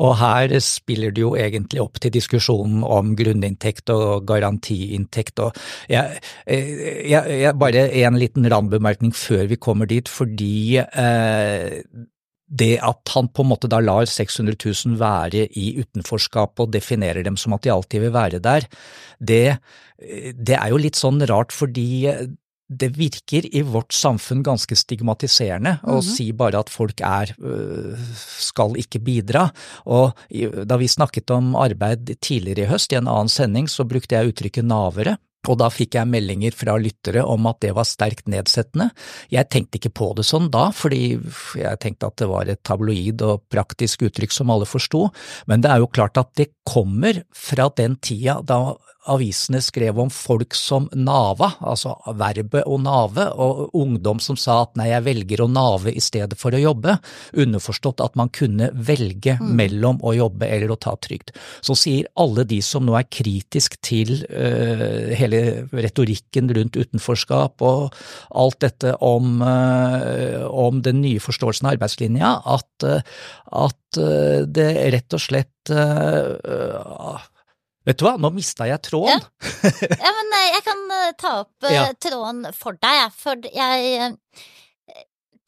og 0.01 0.15
her 0.19 0.53
spiller 0.63 1.13
det 1.13 1.23
jo 1.23 1.33
egentlig 1.39 1.81
opp 1.83 1.99
til 2.01 2.13
diskusjonen 2.13 2.83
om 2.85 3.13
grunninntekt 3.17 3.89
og 3.93 4.25
garantiinntekt. 4.29 5.41
Og 5.43 5.59
jeg, 5.91 6.19
jeg, 6.47 7.37
jeg, 7.43 7.57
bare 7.59 7.87
en 8.03 8.19
liten 8.21 8.49
randbemerkning 8.53 9.13
før 9.17 9.47
vi 9.51 9.57
kommer 9.61 9.89
dit, 9.89 10.09
fordi 10.09 10.77
eh, 10.83 11.79
det 12.53 12.73
at 12.85 13.13
han 13.15 13.31
på 13.33 13.45
en 13.45 13.49
måte 13.53 13.69
da 13.71 13.79
lar 13.81 14.05
600 14.09 14.59
000 14.59 14.99
være 15.01 15.47
i 15.57 15.73
utenforskap 15.81 16.61
og 16.61 16.73
definerer 16.75 17.25
dem 17.25 17.39
som 17.39 17.55
at 17.55 17.65
de 17.65 17.73
alltid 17.73 18.05
vil 18.05 18.13
være 18.13 18.43
der, 18.43 18.67
det, 19.17 19.57
det 20.37 20.57
er 20.59 20.69
jo 20.69 20.81
litt 20.81 20.99
sånn 20.99 21.23
rart 21.29 21.55
fordi 21.55 21.87
det 22.69 22.89
virker 22.95 23.45
i 23.55 23.61
vårt 23.61 23.93
samfunn 23.93 24.43
ganske 24.43 24.75
stigmatiserende 24.75 25.77
mm 25.83 25.89
-hmm. 25.89 25.97
å 25.97 26.01
si 26.01 26.31
bare 26.31 26.59
at 26.59 26.69
folk 26.69 27.01
er 27.01 27.35
øh, 27.39 27.97
skal 28.39 28.77
ikke 28.77 28.99
bidra. 28.99 29.51
Og 29.85 30.11
da 30.65 30.77
vi 30.77 30.87
snakket 30.87 31.29
om 31.29 31.55
arbeid 31.55 32.17
tidligere 32.21 32.63
i 32.63 32.71
høst 32.71 32.93
i 32.93 32.95
en 32.95 33.07
annen 33.07 33.29
sending, 33.29 33.67
så 33.67 33.83
brukte 33.83 34.15
jeg 34.15 34.33
uttrykket 34.33 34.65
navere. 34.65 35.17
Og 35.49 35.57
da 35.59 35.67
fikk 35.73 35.97
jeg 35.97 36.07
meldinger 36.07 36.55
fra 36.55 36.77
lyttere 36.79 37.23
om 37.27 37.49
at 37.49 37.59
det 37.65 37.73
var 37.75 37.87
sterkt 37.87 38.29
nedsettende. 38.31 38.89
Jeg 39.33 39.49
tenkte 39.51 39.79
ikke 39.79 39.91
på 39.91 40.13
det 40.15 40.23
sånn 40.23 40.47
da, 40.53 40.69
fordi 40.71 41.19
jeg 41.59 41.79
tenkte 41.83 42.07
at 42.07 42.17
det 42.21 42.29
var 42.31 42.47
et 42.47 42.63
tabloid 42.63 43.21
og 43.27 43.43
praktisk 43.51 44.05
uttrykk 44.07 44.31
som 44.31 44.53
alle 44.53 44.65
forsto, 44.69 45.09
men 45.51 45.61
det 45.61 45.73
er 45.73 45.83
jo 45.83 45.91
klart 45.91 46.17
at 46.17 46.31
det 46.39 46.53
kommer 46.63 47.23
fra 47.35 47.67
den 47.75 47.99
tida 47.99 48.39
da 48.41 48.77
avisene 49.11 49.59
skrev 49.63 49.99
om 49.99 50.09
folk 50.13 50.55
som 50.55 50.87
nava, 50.95 51.53
altså 51.59 51.95
verbet 52.19 52.67
å 52.69 52.77
nave, 52.81 53.25
og 53.33 53.73
ungdom 53.75 54.21
som 54.23 54.37
sa 54.39 54.61
at 54.63 54.77
nei, 54.79 54.89
jeg 54.91 55.05
velger 55.07 55.43
å 55.43 55.49
nave 55.51 55.91
i 55.91 56.03
stedet 56.03 56.37
for 56.39 56.55
å 56.55 56.61
jobbe, 56.61 56.95
underforstått 57.43 58.03
at 58.03 58.15
man 58.19 58.31
kunne 58.33 58.69
velge 58.73 59.35
mm. 59.39 59.51
mellom 59.59 59.99
å 60.03 60.15
jobbe 60.17 60.47
eller 60.47 60.73
å 60.73 60.79
ta 60.79 60.95
trygd. 60.95 61.33
Så 61.65 61.75
sier 61.79 62.07
alle 62.19 62.45
de 62.47 62.61
som 62.63 62.85
nå 62.85 62.95
er 62.99 63.09
kritisk 63.11 63.77
til 63.83 64.15
uh, 64.29 65.11
hele 65.17 65.67
retorikken 65.73 66.51
rundt 66.55 66.79
utenforskap 66.79 67.63
og 67.65 67.93
alt 68.39 68.59
dette 68.63 68.95
om, 69.03 69.41
uh, 69.43 70.47
om 70.47 70.81
den 70.85 71.01
nye 71.03 71.23
forståelsen 71.23 71.67
av 71.67 71.75
arbeidslinja, 71.77 72.33
at, 72.55 72.87
uh, 72.87 73.01
at 73.67 73.77
det 73.93 74.71
rett 74.89 75.13
og 75.13 75.21
slett 75.21 75.71
Vet 77.83 77.99
du 77.99 78.05
hva, 78.07 78.15
nå 78.21 78.31
mista 78.31 78.67
jeg 78.69 78.79
tråden. 78.85 79.19
Ja, 79.19 79.71
ja 79.99 80.11
men 80.15 80.35
eh, 80.37 80.49
jeg 80.55 80.63
kan 80.65 80.83
eh, 80.97 81.13
ta 81.19 81.33
opp 81.41 81.67
uh, 81.67 81.73
ja. 81.73 81.85
tråden 81.99 82.45
for 82.55 82.79
deg, 82.79 83.15
for 83.19 83.47
jeg 83.51 84.07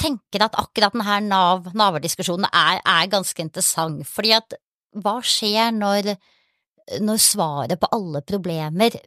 tenker 0.01 0.43
at 0.43 0.57
akkurat 0.59 0.95
denne 0.95 1.19
Nav, 1.29 1.69
Naver-diskusjonen 1.77 2.49
er, 2.51 2.81
er, 2.83 3.11
ganske 3.11 3.41
interessant. 3.41 4.03
Fordi 4.09 4.35
at 4.35 4.57
hva 4.99 5.17
skjer 5.23 5.71
når, 5.75 6.15
når 7.03 7.21
svaret 7.23 7.79
på 7.79 7.89
alle 7.95 8.21
problemer 8.27 8.97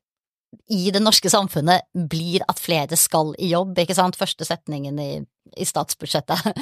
i 0.73 0.89
det 0.93 1.03
norske 1.05 1.29
samfunnet 1.29 1.85
blir 2.09 2.45
at 2.49 2.61
flere 2.61 2.97
skal 2.97 3.35
i 3.37 3.51
jobb, 3.53 3.77
ikke 3.85 3.97
sant? 3.97 4.17
Første 4.17 4.49
setningen 4.49 5.01
i, 5.03 5.11
i 5.57 5.69
statsbudsjettet. 5.69 6.49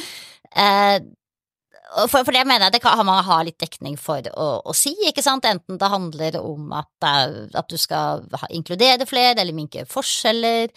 Eh, 1.95 2.07
for, 2.11 2.25
for, 2.25 2.33
det 2.35 2.45
mener 2.49 2.66
jeg 2.66 2.76
det 2.76 2.83
kan 2.85 3.00
man 3.07 3.25
ha 3.26 3.38
litt 3.47 3.61
dekning 3.62 3.97
for 4.00 4.26
å, 4.35 4.49
å, 4.66 4.75
si, 4.76 4.95
ikke 5.09 5.25
sant, 5.25 5.47
enten 5.49 5.78
det 5.81 5.93
handler 5.93 6.38
om 6.40 6.73
at, 6.76 6.90
at 7.07 7.71
du 7.71 7.76
skal 7.81 8.26
inkludere 8.50 9.09
flere, 9.09 9.38
eller 9.40 9.57
minke 9.57 9.87
forskjeller, 9.90 10.73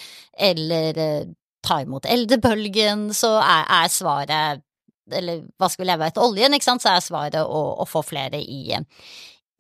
eller 0.50 1.02
uh, 1.02 1.32
ta 1.66 1.82
imot 1.84 2.08
eldrebølgen, 2.10 3.10
så 3.16 3.36
er, 3.42 3.66
er, 3.82 3.90
svaret, 3.94 4.64
eller 5.10 5.44
hva 5.58 5.72
skal 5.72 5.84
vi 5.84 5.90
leve 5.90 6.06
av 6.06 6.12
etter 6.12 6.28
oljen, 6.28 6.56
ikke 6.56 6.70
sant, 6.70 6.86
så 6.86 6.94
er 6.94 7.04
svaret 7.04 7.42
å, 7.42 7.64
å 7.82 7.90
få 7.90 8.04
flere 8.06 8.40
i, 8.40 8.78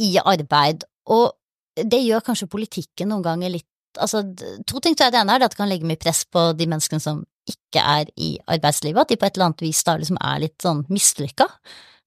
i 0.06 0.14
arbeid. 0.22 0.86
Og 1.10 1.32
det 1.80 2.00
gjør 2.04 2.24
kanskje 2.30 2.52
politikken 2.52 3.14
noen 3.14 3.26
ganger 3.26 3.58
litt 3.58 3.66
Altså, 3.98 4.20
to 4.70 4.78
ting 4.86 4.94
tror 4.94 5.08
jeg. 5.08 5.14
Det 5.16 5.20
ene 5.24 5.34
er 5.34 5.44
at 5.44 5.52
det 5.52 5.58
kan 5.58 5.68
legge 5.68 5.88
mye 5.90 6.00
press 6.00 6.20
på 6.30 6.44
de 6.56 6.68
menneskene 6.70 7.02
som 7.02 7.24
ikke 7.50 7.84
er 7.84 8.10
i 8.18 8.34
arbeidslivet, 8.50 9.04
at 9.04 9.12
de 9.12 9.20
på 9.20 9.28
et 9.28 9.38
eller 9.38 9.52
annet 9.52 9.64
vis 9.66 9.84
da 9.86 9.98
liksom 10.00 10.20
er 10.22 10.44
litt 10.46 10.58
sånn 10.64 10.84
mislykka. 10.92 11.48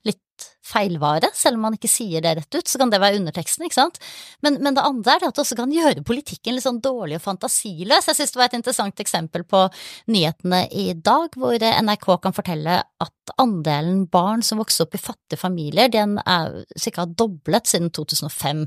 Litt 0.06 0.46
feilvare, 0.66 1.30
selv 1.36 1.58
om 1.58 1.66
man 1.68 1.76
ikke 1.76 1.90
sier 1.90 2.24
det 2.24 2.32
rett 2.38 2.56
ut, 2.56 2.68
så 2.68 2.80
kan 2.80 2.90
det 2.90 3.00
være 3.02 3.20
underteksten, 3.20 3.66
ikke 3.66 3.78
sant. 3.78 4.00
Men, 4.42 4.58
men 4.64 4.74
det 4.78 4.84
andre 4.86 5.14
er 5.14 5.22
det 5.22 5.30
at 5.30 5.38
det 5.38 5.44
også 5.44 5.58
kan 5.58 5.74
gjøre 5.74 6.04
politikken 6.06 6.56
litt 6.56 6.66
sånn 6.66 6.82
dårlig 6.82 7.20
og 7.20 7.24
fantasiløs. 7.26 8.10
Jeg 8.10 8.18
synes 8.18 8.34
det 8.34 8.40
var 8.40 8.50
et 8.50 8.58
interessant 8.58 9.04
eksempel 9.04 9.46
på 9.46 9.64
nyhetene 10.14 10.64
i 10.70 10.88
dag, 10.98 11.38
hvor 11.38 11.66
NRK 11.86 12.08
kan 12.24 12.36
fortelle 12.36 12.80
at 12.82 13.34
andelen 13.42 14.06
barn 14.12 14.42
som 14.46 14.62
vokser 14.62 14.86
opp 14.86 14.98
i 14.98 15.02
fattige 15.02 15.40
familier, 15.40 15.90
den 15.92 16.18
er 16.22 16.62
ca. 16.88 17.06
doblet 17.06 17.70
siden 17.70 17.92
2005. 17.94 18.66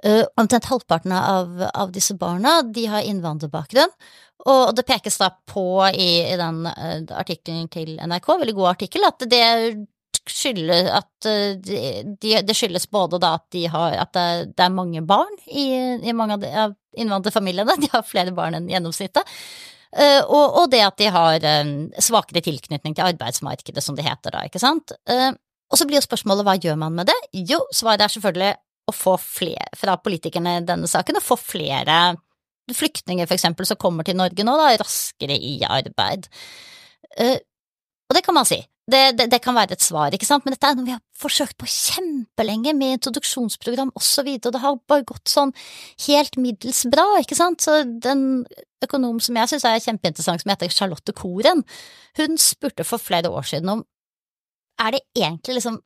Uh, 0.00 0.24
omtrent 0.40 0.66
halvparten 0.70 1.12
av, 1.12 1.50
av, 1.68 1.90
disse 1.92 2.14
barna 2.18 2.62
de 2.64 2.86
har 2.88 3.04
innvandrerbakgrunn, 3.06 3.90
og 4.48 4.72
det 4.74 4.86
pekes 4.88 5.20
da 5.20 5.28
på 5.46 5.66
i, 5.92 6.24
i 6.32 6.38
den 6.40 6.64
uh, 6.66 7.02
artikkelen 7.20 7.68
til 7.70 7.98
NRK, 8.00 8.30
veldig 8.40 8.54
god 8.56 8.70
artikkel, 8.72 9.04
at 9.06 9.22
det 9.30 9.44
skyldes 10.32 10.88
at 10.96 11.28
uh, 11.28 11.52
de, 11.60 12.32
det 12.40 12.56
skyldes 12.56 12.88
både 12.90 13.20
da 13.22 13.34
at 13.36 13.44
de 13.54 13.66
har 13.70 13.98
at 14.06 14.14
det, 14.16 14.54
det 14.56 14.64
er 14.64 14.74
mange 14.74 15.04
barn 15.06 15.36
i, 15.46 15.68
i 16.00 16.16
mange 16.16 16.38
av, 16.38 16.42
de, 16.42 16.50
av, 16.64 16.74
innvandrerfamiliene, 16.98 17.78
de 17.84 17.92
har 17.92 18.08
flere 18.08 18.34
barn 18.34 18.58
enn 18.58 18.72
gjennomsnittet. 18.72 19.28
Uh, 19.92 20.24
og, 20.24 20.44
og, 20.56 20.66
det 20.72 20.82
at 20.86 20.98
de 20.98 21.12
har 21.12 21.48
um, 21.62 21.76
svakere 22.00 22.40
tilknytning 22.44 22.96
til 22.96 23.12
arbeidsmarkedet, 23.12 23.84
som 23.84 23.98
det 23.98 24.08
heter 24.08 24.32
da, 24.32 24.46
ikke 24.48 24.62
sant. 24.62 24.96
Uh, 25.04 25.30
og 25.72 25.78
så 25.80 25.84
blir 25.88 26.00
jo 26.00 26.04
spørsmålet 26.04 26.48
hva 26.48 26.58
gjør 26.60 26.80
man 26.80 26.96
med 26.96 27.12
det? 27.12 27.18
Jo, 27.52 27.60
svaret 27.76 28.04
er 28.04 28.12
selvfølgelig 28.12 28.54
å 28.88 28.94
få 28.94 29.16
flere, 29.20 29.68
fra 29.78 29.96
politikerne 30.00 30.58
i 30.58 30.66
denne 30.66 30.90
saken, 30.90 31.18
å 31.18 31.24
få 31.24 31.38
flere 31.40 32.00
flyktninger, 32.72 33.26
for 33.28 33.36
eksempel, 33.36 33.66
som 33.68 33.80
kommer 33.80 34.06
til 34.06 34.16
Norge 34.18 34.44
nå, 34.46 34.54
da, 34.58 34.74
raskere 34.80 35.36
i 35.36 35.58
arbeid. 35.66 36.28
Uh, 37.18 37.38
og 38.08 38.16
det 38.16 38.22
kan 38.26 38.36
man 38.36 38.48
si. 38.48 38.60
Det, 38.92 39.12
det, 39.14 39.28
det, 39.30 39.38
kan 39.44 39.54
være 39.54 39.76
et 39.76 39.84
svar, 39.84 40.10
ikke 40.10 40.26
sant, 40.26 40.42
men 40.44 40.56
dette 40.56 40.66
er 40.66 40.74
noe 40.74 40.88
vi 40.88 40.94
har 40.94 41.02
forsøkt 41.14 41.54
på 41.60 41.68
kjempelenge 41.70 42.72
med 42.74 42.96
introduksjonsprogram 42.96 43.92
og 43.94 44.02
så 44.02 44.24
videre, 44.26 44.50
og 44.50 44.56
det 44.56 44.62
har 44.64 44.80
bare 44.90 45.06
gått 45.06 45.30
sånn 45.30 45.52
helt 46.08 46.34
middels 46.42 46.82
bra, 46.90 47.04
ikke 47.22 47.38
sant, 47.38 47.62
så 47.62 47.84
den 47.86 48.42
økonom 48.82 49.20
som 49.22 49.38
jeg 49.38 49.52
synes 49.52 49.68
er 49.70 49.84
kjempeinteressant, 49.86 50.42
som 50.42 50.50
heter 50.50 50.74
Charlotte 50.74 51.14
Koren, 51.14 51.62
hun 52.18 52.34
spurte 52.42 52.84
for 52.88 53.00
flere 53.00 53.30
år 53.30 53.46
siden 53.52 53.70
om 53.70 53.86
er 54.82 54.96
det 54.96 55.04
egentlig 55.14 55.60
liksom 55.60 55.78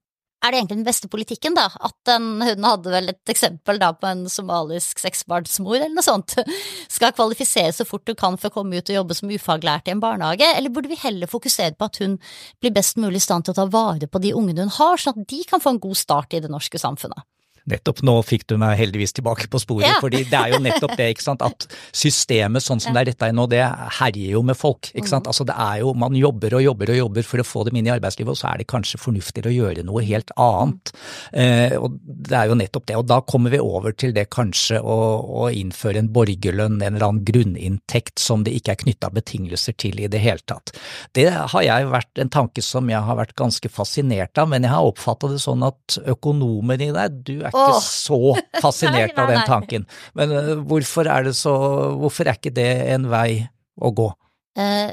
er 0.44 0.52
det 0.52 0.58
egentlig 0.58 0.78
den 0.78 0.86
beste 0.86 1.08
politikken, 1.10 1.56
da? 1.56 1.66
At 1.82 1.94
den, 2.08 2.26
hun 2.44 2.66
hadde 2.68 2.92
vel 2.92 3.10
et 3.12 3.32
eksempel 3.32 3.80
da 3.82 3.90
på 3.96 4.08
en 4.10 4.24
somalisk 4.30 5.00
seksbarnsmor 5.02 5.78
eller 5.78 5.94
noe 5.96 6.06
sånt, 6.06 6.36
skal 6.96 7.14
kvalifisere 7.16 7.72
så 7.74 7.86
fort 7.88 8.06
hun 8.10 8.18
kan 8.18 8.38
for 8.40 8.52
å 8.52 8.58
komme 8.58 8.78
ut 8.78 8.92
og 8.92 9.00
jobbe 9.00 9.16
som 9.18 9.32
ufaglært 9.32 9.88
i 9.88 9.94
en 9.96 10.02
barnehage, 10.02 10.48
eller 10.52 10.72
burde 10.72 10.92
vi 10.92 11.00
heller 11.02 11.30
fokusere 11.30 11.74
på 11.76 11.88
at 11.90 12.02
hun 12.04 12.18
blir 12.62 12.74
best 12.76 13.00
mulig 13.00 13.22
i 13.22 13.26
stand 13.26 13.46
til 13.46 13.56
å 13.56 13.60
ta 13.62 13.68
vare 13.72 14.10
på 14.10 14.22
de 14.22 14.34
ungene 14.36 14.68
hun 14.68 14.76
har, 14.78 15.00
sånn 15.00 15.22
at 15.24 15.32
de 15.32 15.42
kan 15.48 15.62
få 15.62 15.74
en 15.74 15.82
god 15.82 15.98
start 15.98 16.36
i 16.36 16.44
det 16.44 16.52
norske 16.52 16.80
samfunnet? 16.80 17.26
Nettopp 17.70 18.02
nå 18.06 18.14
fikk 18.26 18.46
du 18.50 18.56
meg 18.60 18.76
heldigvis 18.78 19.16
tilbake 19.16 19.48
på 19.50 19.60
sporet, 19.62 19.88
ja. 19.88 19.98
fordi 20.04 20.22
det 20.30 20.38
er 20.38 20.54
jo 20.54 20.62
nettopp 20.62 20.94
det, 20.98 21.10
ikke 21.14 21.24
sant. 21.24 21.44
At 21.46 21.66
systemet 21.94 22.64
sånn 22.64 22.82
som 22.82 22.94
det 22.94 23.02
er 23.02 23.10
retta 23.10 23.30
i 23.30 23.34
nå, 23.34 23.48
det 23.50 23.62
herjer 24.00 24.36
jo 24.36 24.42
med 24.46 24.58
folk, 24.58 24.90
ikke 24.94 25.10
sant. 25.10 25.26
Mm. 25.26 25.32
Altså 25.32 25.46
det 25.48 25.56
er 25.66 25.80
jo, 25.82 25.92
man 25.98 26.16
jobber 26.18 26.58
og 26.58 26.64
jobber 26.66 26.94
og 26.94 27.00
jobber 27.00 27.26
for 27.26 27.42
å 27.42 27.46
få 27.46 27.64
dem 27.68 27.80
inn 27.80 27.90
i 27.90 27.94
arbeidslivet, 27.94 28.32
og 28.32 28.40
så 28.40 28.52
er 28.52 28.62
det 28.62 28.68
kanskje 28.70 29.00
fornuftigere 29.02 29.52
å 29.52 29.56
gjøre 29.56 29.86
noe 29.86 30.04
helt 30.06 30.32
annet. 30.40 30.94
Eh, 31.32 31.76
og 31.78 31.98
det 32.02 32.38
er 32.38 32.50
jo 32.50 32.58
nettopp 32.58 32.86
det. 32.88 32.98
Og 33.00 33.08
da 33.10 33.20
kommer 33.26 33.54
vi 33.54 33.62
over 33.62 33.96
til 33.98 34.14
det 34.16 34.28
kanskje 34.34 34.80
å, 34.80 34.98
å 35.44 35.48
innføre 35.50 36.02
en 36.02 36.12
borgerlønn, 36.14 36.78
en 36.80 36.94
eller 36.94 37.08
annen 37.08 37.26
grunninntekt 37.26 38.22
som 38.22 38.46
det 38.46 38.54
ikke 38.56 38.76
er 38.76 38.82
knytta 38.84 39.10
betingelser 39.14 39.76
til 39.78 40.00
i 40.02 40.10
det 40.12 40.22
hele 40.22 40.42
tatt. 40.46 40.74
Det 41.16 41.28
har 41.34 41.66
jeg 41.66 41.90
vært 41.90 42.22
en 42.22 42.32
tanke 42.32 42.62
som 42.64 42.90
jeg 42.90 43.02
har 43.02 43.18
vært 43.18 43.36
ganske 43.38 43.70
fascinert 43.72 44.38
av, 44.38 44.50
men 44.52 44.66
jeg 44.66 44.74
har 44.74 44.86
oppfatta 44.86 45.30
det 45.32 45.40
sånn 45.42 45.64
at 45.66 45.98
økonomer 46.06 46.80
i 46.82 46.92
deg, 46.94 47.20
du 47.26 47.34
er 47.40 47.55
ikke 47.56 47.84
så 47.84 48.20
fascinert 48.62 49.18
av 49.20 49.30
den 49.32 49.44
tanken. 49.48 49.86
Men 50.18 50.34
uh, 50.34 50.52
hvorfor 50.66 51.08
er 51.10 51.28
det 51.28 51.36
så 51.38 51.54
Hvorfor 52.00 52.28
er 52.28 52.38
ikke 52.38 52.54
det 52.56 52.70
en 52.94 53.08
vei 53.10 53.46
å 53.76 53.92
gå? 53.96 54.10
Uh, 54.56 54.92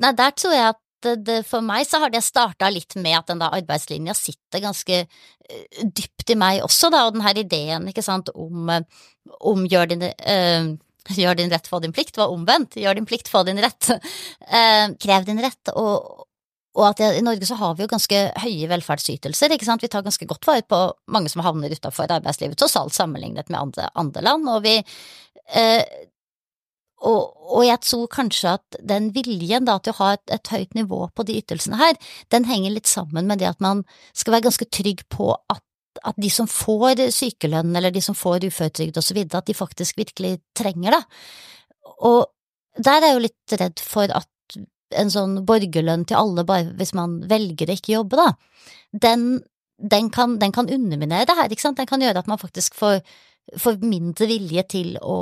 nei, 0.00 0.14
der 0.18 0.34
tror 0.36 0.56
jeg 0.56 0.72
at 0.74 0.80
det, 1.02 1.40
for 1.48 1.64
meg 1.66 1.86
så 1.88 1.98
har 1.98 2.12
det 2.14 2.22
starta 2.22 2.68
litt 2.70 2.94
med 3.00 3.16
at 3.18 3.32
den 3.32 3.40
der 3.42 3.56
arbeidslinja 3.58 4.14
sitter 4.14 4.62
ganske 4.62 5.02
uh, 5.02 5.82
dypt 5.82 6.34
i 6.34 6.38
meg 6.38 6.62
også, 6.66 6.92
da, 6.94 7.06
og 7.08 7.16
den 7.16 7.26
her 7.26 7.42
ideen, 7.42 7.88
ikke 7.90 8.04
sant, 8.06 8.30
om, 8.34 8.70
om 9.40 9.68
gjør 9.68 9.94
din 9.94 10.08
Gjør 11.10 11.34
din 11.34 11.50
rett, 11.50 11.66
få 11.66 11.80
din 11.82 11.90
plikt, 11.90 12.14
var 12.14 12.30
omvendt. 12.30 12.76
Gjør 12.78 12.94
din 12.94 13.06
plikt, 13.10 13.26
få 13.26 13.40
din 13.42 13.58
rett. 13.58 13.88
krev 15.02 15.24
din 15.26 15.40
rett. 15.42 15.72
Og, 15.74 16.28
og 16.72 16.86
at 16.88 17.02
i 17.04 17.24
Norge 17.24 17.46
så 17.48 17.58
har 17.60 17.74
vi 17.76 17.84
jo 17.84 17.90
ganske 17.90 18.20
høye 18.40 18.68
velferdsytelser, 18.70 19.52
ikke 19.52 19.66
sant. 19.68 19.82
Vi 19.84 19.90
tar 19.92 20.04
ganske 20.06 20.28
godt 20.28 20.46
vare 20.48 20.64
på 20.64 20.78
mange 21.12 21.28
som 21.28 21.42
havner 21.44 21.72
utafor 21.72 22.08
arbeidslivet, 22.08 22.56
tross 22.60 22.78
alt 22.80 22.96
sammenlignet 22.96 23.52
med 23.52 23.60
andre, 23.60 23.90
andre 24.00 24.24
land. 24.24 24.48
Og 24.48 24.64
vi 24.64 24.78
eh, 24.80 25.82
og, 27.02 27.34
og, 27.50 27.62
jeg 27.66 27.82
tror 27.82 28.06
kanskje 28.14 28.54
at 28.56 28.80
den 28.88 29.10
viljen 29.14 29.66
da, 29.66 29.76
til 29.82 29.92
å 29.94 29.98
ha 29.98 30.12
et, 30.16 30.24
et, 30.32 30.52
høyt 30.54 30.76
nivå 30.78 31.00
på 31.16 31.26
de 31.26 31.36
ytelsene 31.42 31.80
her, 31.80 31.98
den 32.30 32.46
henger 32.46 32.76
litt 32.76 32.90
sammen 32.90 33.26
med 33.28 33.42
det 33.42 33.50
at 33.50 33.62
man 33.64 33.82
skal 34.14 34.36
være 34.36 34.46
ganske 34.46 34.68
trygg 34.70 35.02
på 35.10 35.32
at, 35.34 35.64
at 36.06 36.20
de 36.22 36.30
som 36.32 36.48
får 36.48 37.08
sykelønn 37.12 37.74
eller 37.76 37.92
de 37.92 38.04
som 38.04 38.16
får 38.16 38.46
uføretrygd 38.46 39.02
videre, 39.16 39.42
at 39.42 39.50
de 39.50 39.58
faktisk 39.58 39.98
virkelig 39.98 40.36
trenger 40.56 40.96
det. 40.96 41.02
Og 42.06 42.30
der 42.78 43.02
er 43.02 43.10
jeg 43.10 43.18
jo 43.18 43.24
litt 43.26 43.56
redd 43.60 43.82
for 43.82 44.14
at 44.22 44.30
en 44.98 45.12
sånn 45.12 45.38
borgerlønn 45.48 46.06
til 46.08 46.18
alle 46.18 46.44
bare 46.48 46.72
hvis 46.78 46.94
man 46.98 47.20
velger 47.30 47.70
å 47.70 47.76
ikke 47.78 47.94
jobbe, 47.96 48.18
da, 48.20 48.28
den, 49.04 49.26
den, 49.78 50.10
kan, 50.14 50.38
den 50.42 50.54
kan, 50.54 50.70
underminere 50.70 51.28
det 51.28 51.38
her, 51.38 51.52
ikke 51.52 51.66
sant. 51.66 51.80
Den 51.80 51.90
kan 51.90 52.02
gjøre 52.04 52.22
at 52.22 52.30
man 52.30 52.40
faktisk 52.40 52.76
får, 52.78 53.00
får 53.60 53.80
mindre 53.84 54.28
vilje 54.30 54.66
til 54.74 54.94
å, 55.00 55.16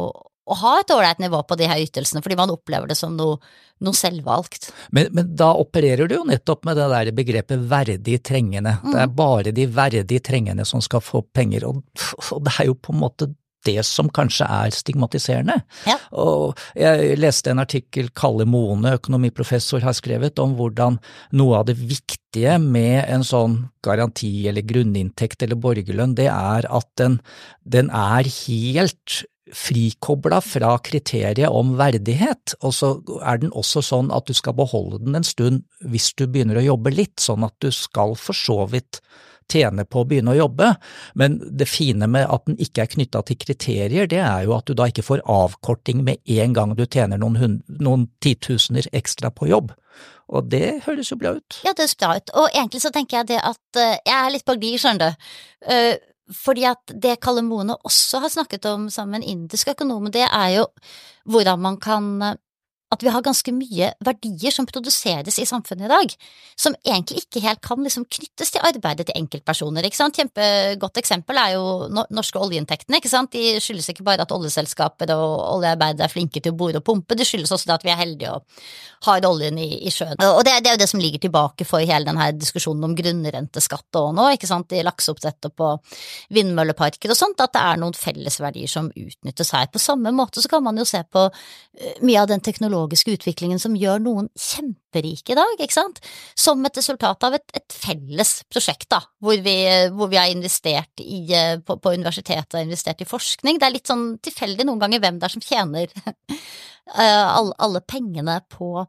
å 0.50 0.58
ha 0.62 0.76
et 0.80 0.92
ålreit 0.94 1.20
nivå 1.22 1.42
på 1.46 1.58
de 1.60 1.68
her 1.70 1.82
ytelsene, 1.82 2.22
fordi 2.24 2.38
man 2.40 2.52
opplever 2.52 2.90
det 2.90 2.98
som 2.98 3.14
noe, 3.16 3.38
noe 3.84 3.96
selvvalgt. 3.96 4.70
Men, 4.96 5.12
men, 5.16 5.34
da 5.38 5.52
opererer 5.60 6.10
du 6.10 6.16
jo 6.18 6.24
nettopp 6.28 6.66
med 6.68 6.80
det 6.80 6.88
der 6.92 7.12
begrepet 7.16 7.66
verdig 7.70 8.20
trengende. 8.26 8.78
Mm. 8.82 8.90
Det 8.92 9.04
er 9.04 9.14
bare 9.22 9.54
de 9.56 9.68
verdig 9.70 10.22
trengende 10.26 10.66
som 10.68 10.82
skal 10.84 11.04
få 11.04 11.22
penger, 11.36 11.68
og, 11.70 11.84
og 12.30 12.42
det 12.46 12.56
er 12.58 12.70
jo 12.72 12.78
på 12.78 12.96
en 12.96 13.04
måte 13.04 13.30
det 13.66 13.82
som 13.86 14.08
kanskje 14.12 14.46
er 14.48 14.74
stigmatiserende. 14.74 15.58
Ja. 15.88 15.96
Og 16.16 16.58
jeg 16.78 17.18
leste 17.20 17.52
en 17.52 17.62
artikkel 17.62 18.10
Kalle 18.16 18.46
Mone, 18.48 18.96
økonomiprofessor, 19.00 19.84
har 19.84 19.96
skrevet 19.96 20.40
om 20.42 20.56
hvordan 20.58 21.00
noe 21.38 21.60
av 21.60 21.68
det 21.70 21.76
viktige 21.80 22.56
med 22.62 23.04
en 23.08 23.26
sånn 23.26 23.58
garanti 23.84 24.48
eller 24.50 24.66
grunninntekt 24.66 25.44
eller 25.44 25.60
borgerlønn, 25.60 26.16
det 26.18 26.30
er 26.32 26.68
at 26.70 26.88
den, 27.00 27.20
den 27.64 27.92
er 27.92 28.28
helt 28.46 29.22
frikobla 29.50 30.38
fra 30.44 30.76
kriteriet 30.84 31.50
om 31.50 31.74
verdighet, 31.78 32.54
og 32.62 32.74
så 32.74 32.92
er 33.26 33.40
den 33.42 33.50
også 33.56 33.82
sånn 33.82 34.12
at 34.14 34.28
du 34.28 34.36
skal 34.36 34.54
beholde 34.58 35.00
den 35.02 35.18
en 35.18 35.26
stund 35.26 35.64
hvis 35.90 36.12
du 36.18 36.26
begynner 36.26 36.60
å 36.60 36.68
jobbe 36.72 36.92
litt, 36.94 37.18
sånn 37.22 37.46
at 37.46 37.56
du 37.62 37.70
skal 37.74 38.14
for 38.18 38.36
så 38.36 38.62
vidt 38.70 39.00
tjene 39.50 39.84
på 39.88 40.02
å 40.02 40.08
begynne 40.08 40.34
å 40.34 40.38
jobbe, 40.38 40.72
men 41.20 41.38
det 41.58 41.68
fine 41.70 42.08
med 42.10 42.28
at 42.30 42.46
den 42.48 42.58
ikke 42.62 42.84
er 42.84 42.92
knytta 42.94 43.22
til 43.26 43.38
kriterier, 43.40 44.08
det 44.10 44.22
er 44.22 44.46
jo 44.46 44.56
at 44.56 44.68
du 44.68 44.76
da 44.78 44.88
ikke 44.90 45.06
får 45.06 45.24
avkorting 45.30 46.04
med 46.06 46.22
en 46.40 46.56
gang 46.56 46.74
du 46.78 46.86
tjener 46.86 47.20
noen, 47.20 47.60
noen 47.80 48.08
titusener 48.24 48.88
ekstra 48.96 49.32
på 49.34 49.50
jobb. 49.50 49.74
Og 50.30 50.46
det 50.46 50.82
høres 50.86 51.10
jo 51.10 51.18
bra 51.18 51.34
ut. 51.38 51.58
Ja, 51.64 51.72
det 51.74 51.88
høres 51.88 51.98
bra 51.98 52.14
ut, 52.16 52.30
og 52.38 52.52
egentlig 52.52 52.82
så 52.84 52.92
tenker 52.94 53.20
jeg 53.20 53.32
det 53.32 53.40
at 53.42 53.80
uh, 53.80 53.96
jeg 53.98 54.16
er 54.16 54.30
litt 54.34 54.46
på 54.46 54.56
glid, 54.60 54.78
skjønner 54.80 55.10
du. 55.10 55.32
Uh, 55.66 55.94
fordi 56.30 56.62
at 56.70 56.92
det 57.02 57.16
Kalle 57.24 57.42
Moene 57.42 57.74
også 57.86 58.20
har 58.22 58.30
snakket 58.30 58.68
om 58.70 58.86
sammen 58.92 59.18
med 59.18 59.24
en 59.24 59.32
indisk 59.34 59.72
økonom, 59.72 60.06
det 60.14 60.28
er 60.28 60.52
jo 60.60 60.68
hvordan 61.30 61.64
man 61.66 61.80
kan 61.82 62.12
uh, 62.22 62.36
at 62.90 63.04
vi 63.06 63.10
har 63.14 63.22
ganske 63.22 63.52
mye 63.54 63.92
verdier 64.02 64.50
som 64.54 64.66
produseres 64.66 65.38
i 65.38 65.46
samfunnet 65.46 65.86
i 65.86 65.90
dag, 65.92 66.14
som 66.58 66.74
egentlig 66.82 67.22
ikke 67.22 67.42
helt 67.44 67.60
kan 67.62 67.82
liksom 67.86 68.06
knyttes 68.10 68.50
til 68.50 68.64
arbeidet 68.66 69.06
til 69.06 69.20
enkeltpersoner. 69.20 69.86
ikke 69.86 69.98
sant? 70.00 70.18
Kjempegodt 70.18 70.98
eksempel 70.98 71.38
er 71.38 71.54
jo 71.54 71.86
norske 72.10 72.40
oljeinntektene. 72.42 72.98
ikke 72.98 73.12
sant? 73.12 73.30
De 73.32 73.60
skyldes 73.62 73.92
ikke 73.92 74.06
bare 74.06 74.26
at 74.26 74.34
oljeselskaper 74.34 75.14
og 75.14 75.36
oljearbeidere 75.56 76.08
er 76.08 76.12
flinke 76.12 76.42
til 76.42 76.50
å 76.50 76.58
bore 76.58 76.82
og 76.82 76.86
pumpe, 76.86 77.14
det 77.14 77.28
skyldes 77.28 77.54
også 77.54 77.70
at 77.76 77.86
vi 77.86 77.92
er 77.94 78.00
heldige 78.00 78.34
og 78.34 78.42
har 79.06 79.24
oljen 79.24 79.58
i, 79.62 79.68
i 79.86 79.94
sjøen. 79.94 80.18
Og 80.18 80.42
det, 80.44 80.56
det, 80.64 80.72
er 80.72 80.74
jo 80.74 80.82
det 80.82 80.90
som 80.90 81.00
ligger 81.00 81.22
tilbake 81.22 81.64
for 81.64 81.86
hele 81.86 82.10
denne 82.10 82.26
diskusjonen 82.36 82.90
om 82.90 82.96
grunnrenteskatt 82.98 84.00
og 84.02 84.10
nå, 84.18 84.26
ikke 84.34 84.50
sant, 84.50 84.74
i 84.74 84.82
lakseoppdrett 84.84 85.46
og 85.48 85.54
på 85.56 85.70
vindmølleparker 86.34 87.14
og 87.14 87.18
sånt, 87.18 87.40
at 87.40 87.54
det 87.54 87.62
er 87.62 87.80
noen 87.80 87.96
fellesverdier 87.96 88.68
som 88.68 88.90
utnyttes 88.90 89.54
her. 89.54 89.70
På 89.70 89.80
samme 89.80 90.10
måte 90.12 90.42
så 90.42 90.50
kan 90.50 90.66
man 90.66 90.76
jo 90.80 90.84
se 90.88 91.04
på 91.06 91.28
eh, 91.30 92.02
mye 92.02 92.20
av 92.20 92.28
den 92.34 92.42
teknologien 92.44 92.79
teknologiske 92.80 93.14
utviklingen 93.16 93.60
som 93.60 93.76
gjør 93.76 94.00
noen 94.00 94.28
kjemperike 94.38 95.32
i 95.32 95.38
dag, 95.38 95.60
ikke 95.60 95.74
sant, 95.76 96.00
som 96.34 96.64
et 96.64 96.76
resultat 96.76 97.22
av 97.24 97.34
et, 97.34 97.44
et 97.54 97.72
felles 97.72 98.32
prosjekt, 98.50 98.88
da, 98.90 99.00
hvor 99.20 99.36
vi, 99.44 99.56
hvor 99.94 100.10
vi 100.10 100.18
har 100.18 100.30
investert 100.30 101.00
i, 101.00 101.32
eh, 101.32 101.58
på, 101.60 101.76
på 101.78 101.94
universitetet 101.94 102.54
og 102.54 102.64
investert 102.64 103.00
i 103.00 103.08
forskning. 103.08 103.58
Det 103.58 103.66
er 103.66 103.76
litt 103.76 103.90
sånn 103.90 104.18
tilfeldig 104.22 104.66
noen 104.66 104.80
ganger 104.80 105.00
hvem 105.00 105.20
det 105.20 105.28
er 105.28 105.36
som 105.36 105.44
tjener 105.44 105.86
eh, 106.96 107.26
alle, 107.26 107.54
alle 107.58 107.80
pengene 107.80 108.40
på, 108.48 108.86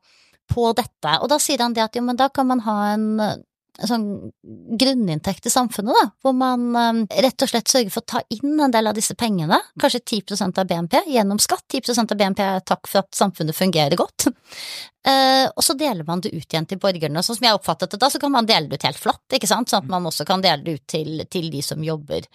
på 0.51 0.73
dette. 0.73 1.17
Og 1.21 1.29
da 1.31 1.39
sier 1.41 1.61
han 1.61 1.75
det 1.75 1.85
at 1.85 1.95
jo, 1.95 2.05
men 2.05 2.19
da 2.19 2.29
kan 2.33 2.49
man 2.49 2.63
ha 2.67 2.77
en 2.93 3.09
sånn 3.79 4.05
grunninntekt 4.79 5.45
i 5.47 5.51
samfunnet, 5.53 5.95
da, 5.95 6.09
hvor 6.23 6.35
man 6.37 6.67
um, 6.75 7.01
rett 7.23 7.43
og 7.43 7.51
slett 7.51 7.71
sørger 7.71 7.93
for 7.93 8.03
å 8.03 8.09
ta 8.13 8.21
inn 8.35 8.59
en 8.59 8.73
del 8.73 8.89
av 8.91 8.97
disse 8.97 9.15
pengene, 9.17 9.57
kanskje 9.81 10.01
10% 10.21 10.61
av 10.61 10.69
BNP, 10.69 10.97
gjennom 11.13 11.39
skatt. 11.41 11.63
10% 11.71 12.13
av 12.13 12.19
BNP 12.19 12.43
er 12.45 12.65
takk 12.67 12.89
for 12.89 13.03
at 13.03 13.11
samfunnet 13.15 13.57
fungerer 13.57 13.97
godt. 13.99 14.27
Uh, 15.07 15.47
og 15.57 15.63
så 15.65 15.75
deler 15.79 16.07
man 16.07 16.23
det 16.23 16.33
ut 16.35 16.45
igjen 16.45 16.69
til 16.69 16.81
borgerne. 16.81 17.23
Sånn 17.25 17.39
som 17.39 17.49
jeg 17.49 17.59
oppfattet 17.59 17.95
det 17.95 18.01
da, 18.03 18.11
så 18.13 18.21
kan 18.21 18.33
man 18.35 18.49
dele 18.49 18.71
det 18.71 18.81
ut 18.81 18.89
helt 18.89 19.01
flatt, 19.01 19.25
ikke 19.37 19.49
sant, 19.49 19.71
sånn 19.71 19.85
at 19.85 19.93
man 19.93 20.09
også 20.11 20.27
kan 20.29 20.43
dele 20.43 20.65
det 20.65 20.79
ut 20.79 20.87
til, 20.91 21.21
til 21.31 21.51
de 21.53 21.63
som 21.65 21.83
jobber, 21.85 22.27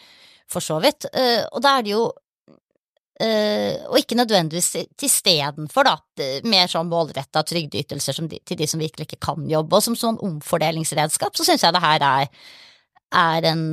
for 0.51 0.65
så 0.65 0.81
vidt. 0.83 1.09
Uh, 1.13 1.45
og 1.53 1.61
da 1.65 1.77
er 1.77 1.87
det 1.87 1.97
jo 1.97 2.07
Uh, 3.17 3.81
og 3.89 3.97
ikke 3.97 4.19
nødvendigvis 4.19 4.89
istedenfor, 5.07 5.89
da, 5.89 5.95
mer 6.45 6.69
sånn 6.69 6.91
målretta 6.91 7.41
trygdeytelser 7.49 8.19
de, 8.29 8.43
til 8.45 8.59
de 8.61 8.69
som 8.69 8.83
virkelig 8.83 9.09
ikke 9.09 9.23
kan 9.31 9.47
jobbe. 9.49 9.79
Og 9.79 9.85
som 9.87 9.97
sånn 9.97 10.21
omfordelingsredskap 10.25 11.39
så 11.39 11.47
syns 11.49 11.65
jeg 11.65 11.73
det 11.73 11.85
her 11.85 12.05
er, 12.05 12.29
er 13.17 13.49
en 13.53 13.65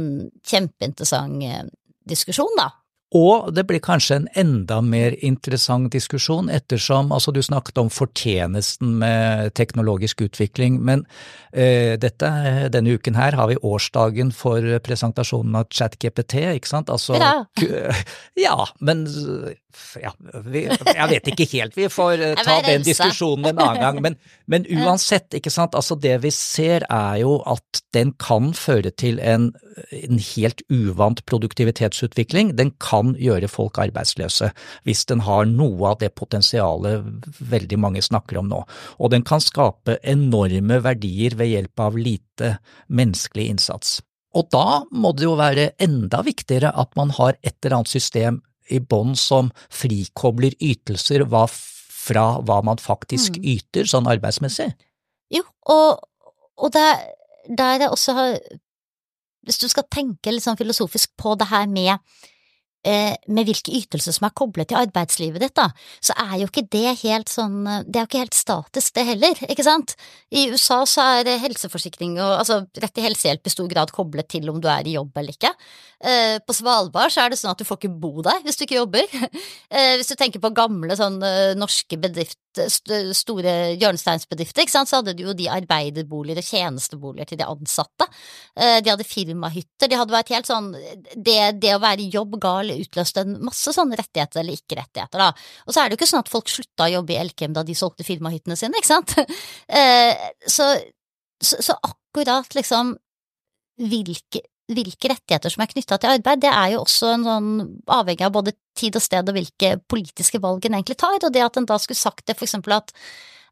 kjempeinteressant 0.48 1.44
uh, 1.44 1.66
diskusjon, 2.08 2.56
da. 2.60 2.70
Og 3.14 3.52
det 3.54 3.66
blir 3.70 3.82
kanskje 3.84 4.16
en 4.22 4.28
enda 4.42 4.80
mer 4.82 5.14
interessant 5.22 5.92
diskusjon, 5.94 6.50
ettersom 6.50 7.12
altså 7.14 7.34
du 7.34 7.42
snakket 7.46 7.78
om 7.82 7.92
fortjenesten 7.94 8.96
med 9.02 9.54
teknologisk 9.58 10.26
utvikling, 10.26 10.80
men 10.82 11.06
uh, 11.54 11.94
dette, 12.02 12.32
denne 12.74 12.98
uken 12.98 13.18
her 13.20 13.38
har 13.38 13.52
vi 13.52 13.60
årsdagen 13.62 14.34
for 14.34 14.66
presentasjonen 14.86 15.62
av 15.62 15.70
ChatGPT, 15.70 16.40
ikke 16.56 16.74
sant? 16.74 16.90
Altså, 16.94 17.20
ja. 17.22 17.36
ja, 18.48 18.58
men 18.82 19.06
ja, 20.02 20.12
vi, 20.46 20.64
jeg 20.70 21.08
vet 21.10 21.30
ikke 21.32 21.48
helt, 21.54 21.76
vi 21.78 21.88
får 21.92 22.22
uh, 22.22 22.42
ta 22.42 22.58
den 22.66 22.86
diskusjonen 22.86 23.52
en 23.52 23.62
annen 23.62 23.82
gang. 23.82 24.00
Men, 24.06 24.18
men, 24.50 24.68
uansett, 24.84 25.34
ikke 25.38 25.52
sant, 25.54 25.76
altså 25.78 25.98
det 26.00 26.16
vi 26.24 26.32
ser 26.34 26.86
er 26.90 27.20
jo 27.24 27.38
at 27.50 27.84
den 27.96 28.14
kan 28.22 28.54
føre 28.58 28.94
til 29.00 29.20
en, 29.22 29.52
en, 29.92 30.22
helt 30.34 30.64
uvant 30.72 31.24
produktivitetsutvikling. 31.30 32.54
Den 32.60 32.74
kan 32.84 33.03
gjøre 33.20 33.50
folk 33.52 33.80
arbeidsløse 33.84 34.50
hvis 34.88 35.04
den 35.10 35.24
har 35.28 35.46
noe 35.50 35.92
av 35.92 36.00
det 36.02 36.14
potensialet 36.18 37.28
veldig 37.54 37.80
mange 37.84 38.04
snakker 38.06 38.40
om 38.42 38.50
nå. 38.52 38.64
Og 39.00 39.14
den 39.14 39.26
kan 39.28 39.44
skape 39.44 40.00
enorme 40.02 40.80
verdier 40.86 41.38
ved 41.40 41.52
hjelp 41.52 41.86
av 41.88 42.00
lite 42.00 42.56
menneskelig 42.88 43.50
innsats. 43.54 44.00
Og 44.34 44.50
da 44.54 44.82
må 44.90 45.14
det 45.14 45.28
jo 45.28 45.36
være 45.38 45.74
enda 45.84 46.24
viktigere 46.26 46.74
at 46.74 46.96
man 46.98 47.14
har 47.20 47.38
et 47.42 47.56
eller 47.62 47.80
annet 47.80 47.94
system 47.94 48.42
i 48.72 48.80
bånn 48.80 49.14
som 49.20 49.52
frikobler 49.74 50.56
ytelser 50.64 51.26
fra 51.28 52.26
hva 52.42 52.60
man 52.66 52.82
faktisk 52.82 53.38
mm. 53.38 53.48
yter 53.56 53.90
sånn 53.90 54.10
arbeidsmessig. 54.10 54.72
Jo, 55.34 55.44
og, 55.72 56.04
og 56.60 56.74
der, 56.74 57.08
der 57.50 57.86
jeg 57.86 57.94
også 57.94 58.14
har 58.18 58.36
Hvis 59.44 59.60
du 59.60 59.66
skal 59.68 59.84
tenke 59.92 60.32
litt 60.32 60.46
sånn 60.46 60.60
filosofisk 60.60 61.12
på 61.20 61.34
det 61.36 61.50
her 61.50 61.66
med 61.68 62.00
med 62.84 63.48
hvilke 63.48 63.74
ytelser 63.78 64.16
som 64.16 64.28
er 64.28 64.34
koblet 64.36 64.70
til 64.70 64.80
arbeidslivet 64.80 65.42
ditt, 65.44 65.56
da, 65.56 65.70
så 66.04 66.16
er 66.20 66.34
jo 66.42 66.50
ikke 66.50 66.66
det 66.74 66.98
helt 67.04 67.32
sånn 67.32 67.64
Det 67.64 67.96
er 67.96 68.04
jo 68.04 68.10
ikke 68.10 68.24
helt 68.24 68.38
statisk, 68.38 68.94
det 68.98 69.06
heller, 69.08 69.44
ikke 69.48 69.66
sant? 69.66 69.96
I 70.34 70.50
USA 70.52 70.82
så 70.90 71.06
er 71.22 71.32
helseforsikring 71.44 72.18
og 72.20 72.40
altså 72.42 72.60
rett 72.82 72.94
til 72.96 73.08
helsehjelp 73.08 73.48
i 73.48 73.54
stor 73.54 73.70
grad 73.72 73.94
koblet 73.96 74.30
til 74.34 74.50
om 74.52 74.60
du 74.62 74.68
er 74.72 74.88
i 74.88 74.98
jobb 74.98 75.16
eller 75.22 75.36
ikke. 75.36 75.54
Eh, 76.04 76.38
på 76.44 76.56
Svalbard 76.58 77.14
så 77.14 77.24
er 77.24 77.34
det 77.34 77.40
sånn 77.40 77.54
at 77.54 77.62
du 77.62 77.68
får 77.68 77.80
ikke 77.80 77.96
bo 78.04 78.26
der 78.26 78.44
hvis 78.44 78.60
du 78.60 78.68
ikke 78.68 78.82
jobber. 78.82 79.08
Eh, 79.74 79.96
hvis 79.98 80.12
du 80.12 80.14
tenker 80.20 80.42
på 80.44 80.52
gamle 80.54 80.94
sånn 80.98 81.16
norske 81.58 81.98
bedrift, 81.98 82.38
store 83.18 83.54
hjørnesteinsbedrifter, 83.82 84.64
ikke 84.64 84.76
sant, 84.76 84.90
så 84.90 85.00
hadde 85.00 85.16
du 85.18 85.26
jo 85.26 85.36
de 85.38 85.50
arbeiderboliger 85.52 86.42
og 86.42 86.48
tjenesteboliger 86.48 87.30
til 87.30 87.40
de 87.42 87.48
ansatte. 87.48 88.08
De 88.56 88.92
hadde 88.92 89.08
firmahytter, 89.08 89.90
de 89.90 89.98
hadde 89.98 90.14
vært 90.14 90.32
helt 90.34 90.48
sånn 90.48 90.70
Det, 90.74 91.74
å 91.74 91.82
være 91.82 92.06
i 92.06 92.12
jobb 92.14 92.38
ga 92.44 92.54
utløst 92.64 93.18
en 93.22 93.38
masse 93.44 93.74
sånne 93.76 93.98
rettigheter 94.00 94.42
eller 94.42 94.58
ikke-rettigheter, 94.60 95.22
da. 95.22 95.32
Og 95.68 95.74
så 95.74 95.82
er 95.82 95.90
det 95.90 95.96
jo 95.96 96.02
ikke 96.02 96.12
sånn 96.12 96.24
at 96.24 96.32
folk 96.32 96.52
slutta 96.52 96.88
å 96.88 96.94
jobbe 96.98 97.16
i 97.16 97.20
Elkem 97.22 97.56
da 97.56 97.64
de 97.66 97.76
solgte 97.78 98.06
firmahyttene 98.08 98.58
sine, 98.60 98.80
ikke 98.80 98.94
sant? 98.94 99.18
Eh, 99.74 100.14
så, 100.48 100.66
så, 101.42 101.58
så 101.64 101.76
akkurat 101.88 102.52
liksom 102.56 102.94
hvilke, 103.90 104.44
hvilke 104.72 105.12
rettigheter 105.12 105.52
som 105.52 105.64
er 105.64 105.72
knytta 105.74 105.98
til 106.00 106.14
arbeid, 106.14 106.42
det 106.46 106.52
er 106.54 106.74
jo 106.74 106.84
også 106.86 107.12
en 107.18 107.28
sånn 107.28 107.52
avhengig 107.92 108.24
av 108.26 108.34
både 108.36 108.56
tid 108.78 108.96
og 108.96 109.04
sted 109.04 109.28
og 109.28 109.36
hvilke 109.36 109.76
politiske 109.92 110.40
valg 110.44 110.66
en 110.66 110.78
egentlig 110.80 110.98
tar, 111.02 111.20
og 111.20 111.34
det 111.34 111.44
at 111.44 111.60
en 111.60 111.68
da 111.68 111.78
skulle 111.82 112.00
sagt 112.00 112.26
det 112.28 112.38
for 112.38 112.48
eksempel 112.48 112.78
at 112.78 112.94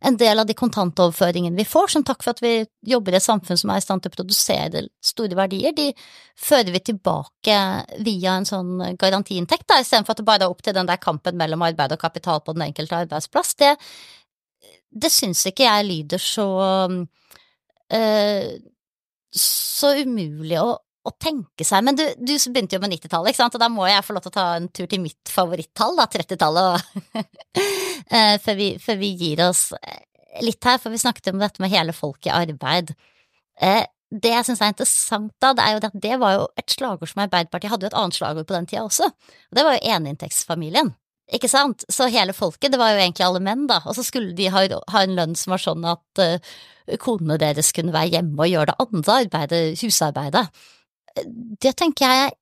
en 0.02 0.16
del 0.18 0.40
av 0.42 0.48
de 0.50 0.56
kontantoverføringene 0.58 1.60
vi 1.60 1.66
får, 1.68 1.92
som 1.94 2.06
takk 2.06 2.24
for 2.24 2.34
at 2.34 2.40
vi 2.42 2.54
jobber 2.90 3.14
i 3.14 3.20
et 3.20 3.26
samfunn 3.26 3.60
som 3.60 3.70
er 3.70 3.82
i 3.82 3.84
stand 3.86 4.02
til 4.02 4.10
å 4.10 4.16
produsere 4.16 4.86
store 5.06 5.38
verdier, 5.38 5.76
de 5.78 5.92
fører 6.40 6.74
vi 6.74 6.82
tilbake 6.90 7.58
via 8.08 8.34
en 8.40 8.48
sånn 8.50 8.82
garantiinntekt, 8.98 9.68
da, 9.70 9.78
istedenfor 9.84 10.16
at 10.16 10.24
det 10.24 10.28
bare 10.32 10.48
er 10.48 10.56
opp 10.56 10.64
til 10.66 10.74
den 10.78 10.90
der 10.90 11.02
kampen 11.02 11.38
mellom 11.38 11.68
arbeid 11.68 11.94
og 11.94 12.02
kapital 12.02 12.42
på 12.42 12.56
den 12.58 12.66
enkelte 12.72 13.04
arbeidsplass. 13.04 13.54
Det, 13.62 13.76
det 14.90 15.14
syns 15.14 15.46
ikke 15.52 15.68
jeg 15.70 15.90
lyder 15.92 16.24
så 16.24 16.50
øh, 17.94 18.52
så 19.32 19.94
umulig 20.02 20.58
å, 20.60 20.74
å 21.08 21.14
tenke 21.18 21.66
seg. 21.66 21.84
Men 21.86 21.98
du, 21.98 22.04
du 22.20 22.34
begynte 22.36 22.78
jo 22.78 22.82
med 22.84 22.94
90-tallet, 22.94 23.34
ikke 23.34 23.42
sant, 23.42 23.58
og 23.58 23.64
da 23.64 23.70
må 23.74 23.88
jeg 23.90 24.06
få 24.06 24.16
lov 24.16 24.26
til 24.26 24.34
å 24.34 24.36
ta 24.38 24.48
en 24.58 24.68
tur 24.70 24.90
til 24.90 25.02
mitt 25.04 25.32
favorittall, 25.32 25.98
da, 25.98 26.08
30-tallet, 26.14 26.92
eh, 28.18 28.36
før, 28.44 28.60
vi, 28.60 28.70
før 28.82 29.02
vi 29.02 29.14
gir 29.18 29.42
oss 29.48 29.64
eh, 29.80 30.04
litt 30.46 30.62
her, 30.68 30.78
for 30.82 30.94
vi 30.94 31.02
snakket 31.02 31.34
om 31.34 31.42
dette 31.42 31.64
med 31.64 31.74
hele 31.74 31.96
folket 31.98 32.30
i 32.30 32.38
arbeid. 32.38 32.94
Eh, 33.62 33.84
det 34.12 34.34
jeg 34.34 34.48
syns 34.50 34.62
er 34.62 34.74
interessant 34.74 35.32
da, 35.40 35.54
det 35.56 35.64
er 35.64 35.74
jo 35.74 35.84
at 35.88 36.02
det 36.04 36.16
var 36.20 36.34
jo 36.36 36.48
et 36.60 36.74
slagord 36.74 37.08
som 37.08 37.22
Arbeiderpartiet 37.24 37.72
hadde 37.72 37.88
jo 37.88 37.92
et 37.94 38.02
annet 38.02 38.18
slagord 38.18 38.48
på 38.50 38.58
den 38.58 38.68
tida 38.68 38.84
også, 38.84 39.08
og 39.08 39.58
det 39.58 39.64
var 39.66 39.78
jo 39.78 39.96
eneinntektsfamilien. 39.96 40.92
Ikke 41.32 41.48
sant? 41.48 41.86
Så 41.88 42.10
hele 42.12 42.36
folket, 42.36 42.74
det 42.74 42.80
var 42.82 42.92
jo 42.92 43.00
egentlig 43.00 43.24
alle 43.24 43.40
menn, 43.44 43.64
da, 43.70 43.80
og 43.88 43.96
så 43.96 44.04
skulle 44.04 44.36
de 44.36 44.50
ha, 44.52 44.66
ha 44.68 45.04
en 45.06 45.16
lønn 45.16 45.38
som 45.40 45.56
var 45.56 45.64
sånn 45.64 45.86
at 45.88 46.20
uh, 46.20 46.52
konene 47.00 47.38
deres 47.40 47.72
kunne 47.72 47.96
være 47.96 48.18
hjemme 48.18 48.36
og 48.36 48.52
gjøre 48.52 48.74
det 48.74 48.84
andre 48.84 49.16
arbeidet, 49.24 49.62
husarbeidet 49.80 50.44
det 51.62 51.74
tenker 51.80 52.08
jeg 52.08 52.32
er 52.32 52.38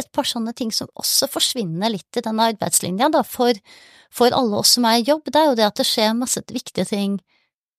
et 0.00 0.08
par 0.14 0.26
sånne 0.26 0.52
ting 0.56 0.72
som 0.74 0.90
også 0.98 1.28
forsvinner 1.30 1.92
litt 1.92 2.18
i 2.18 2.24
denne 2.24 2.48
arbeidslinja, 2.52 3.10
da, 3.14 3.22
for, 3.26 3.54
for 4.12 4.34
alle 4.34 4.62
oss 4.62 4.74
som 4.76 4.86
er 4.88 5.00
i 5.00 5.06
jobb. 5.06 5.30
Det 5.30 5.40
er 5.40 5.50
jo 5.50 5.58
det 5.60 5.68
at 5.68 5.78
det 5.78 5.86
skjer 5.86 6.16
masse 6.18 6.42
viktige 6.50 6.88
ting 6.90 7.20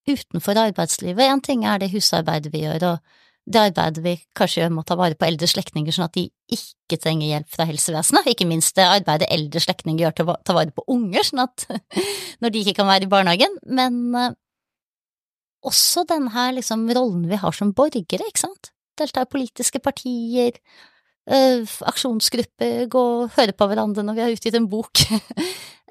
utenfor 0.09 0.57
arbeidslivet. 0.57 1.27
En 1.27 1.43
ting 1.43 1.65
er 1.67 1.81
det 1.81 1.91
husarbeidet 1.91 2.53
vi 2.53 2.63
gjør, 2.63 2.87
og 2.93 3.51
det 3.51 3.63
arbeidet 3.67 4.03
vi 4.05 4.15
kanskje 4.37 4.61
gjør 4.61 4.73
med 4.73 4.83
å 4.83 4.87
ta 4.91 4.97
vare 4.99 5.17
på 5.17 5.27
eldre 5.27 5.49
slektninger 5.49 5.95
sånn 5.95 6.07
at 6.07 6.17
de 6.17 6.27
ikke 6.53 6.99
trenger 7.01 7.31
hjelp 7.31 7.49
fra 7.51 7.65
helsevesenet, 7.69 8.29
ikke 8.31 8.47
minst 8.49 8.75
det 8.77 8.85
arbeidet 8.85 9.29
eldre 9.33 9.63
slektninger 9.63 10.05
gjør 10.05 10.17
til 10.17 10.29
å 10.29 10.37
ta 10.45 10.55
vare 10.57 10.73
på 10.75 10.85
unger, 10.93 11.25
sånn 11.27 11.43
at 11.43 11.65
når 12.41 12.53
de 12.53 12.63
ikke 12.63 12.77
kan 12.79 12.89
være 12.89 13.07
i 13.07 13.11
barnehagen, 13.11 13.57
men 13.67 13.99
uh, 14.15 14.29
også 15.67 16.05
denne 16.09 16.51
liksom 16.57 16.85
rollen 16.95 17.25
vi 17.29 17.41
har 17.41 17.57
som 17.57 17.73
borgere, 17.77 18.29
ikke 18.29 18.45
sant? 18.45 18.71
Delta 18.99 19.25
i 19.25 19.31
politiske 19.31 19.81
partier, 19.83 20.57
øh, 21.31 21.75
aksjonsgrupper, 21.91 22.87
gå 22.91 23.03
og 23.23 23.35
høre 23.37 23.55
på 23.57 23.67
hverandre 23.71 24.05
når 24.05 24.17
vi 24.17 24.25
har 24.25 24.35
utgitt 24.37 24.57
en 24.59 24.71
bok. 24.71 25.05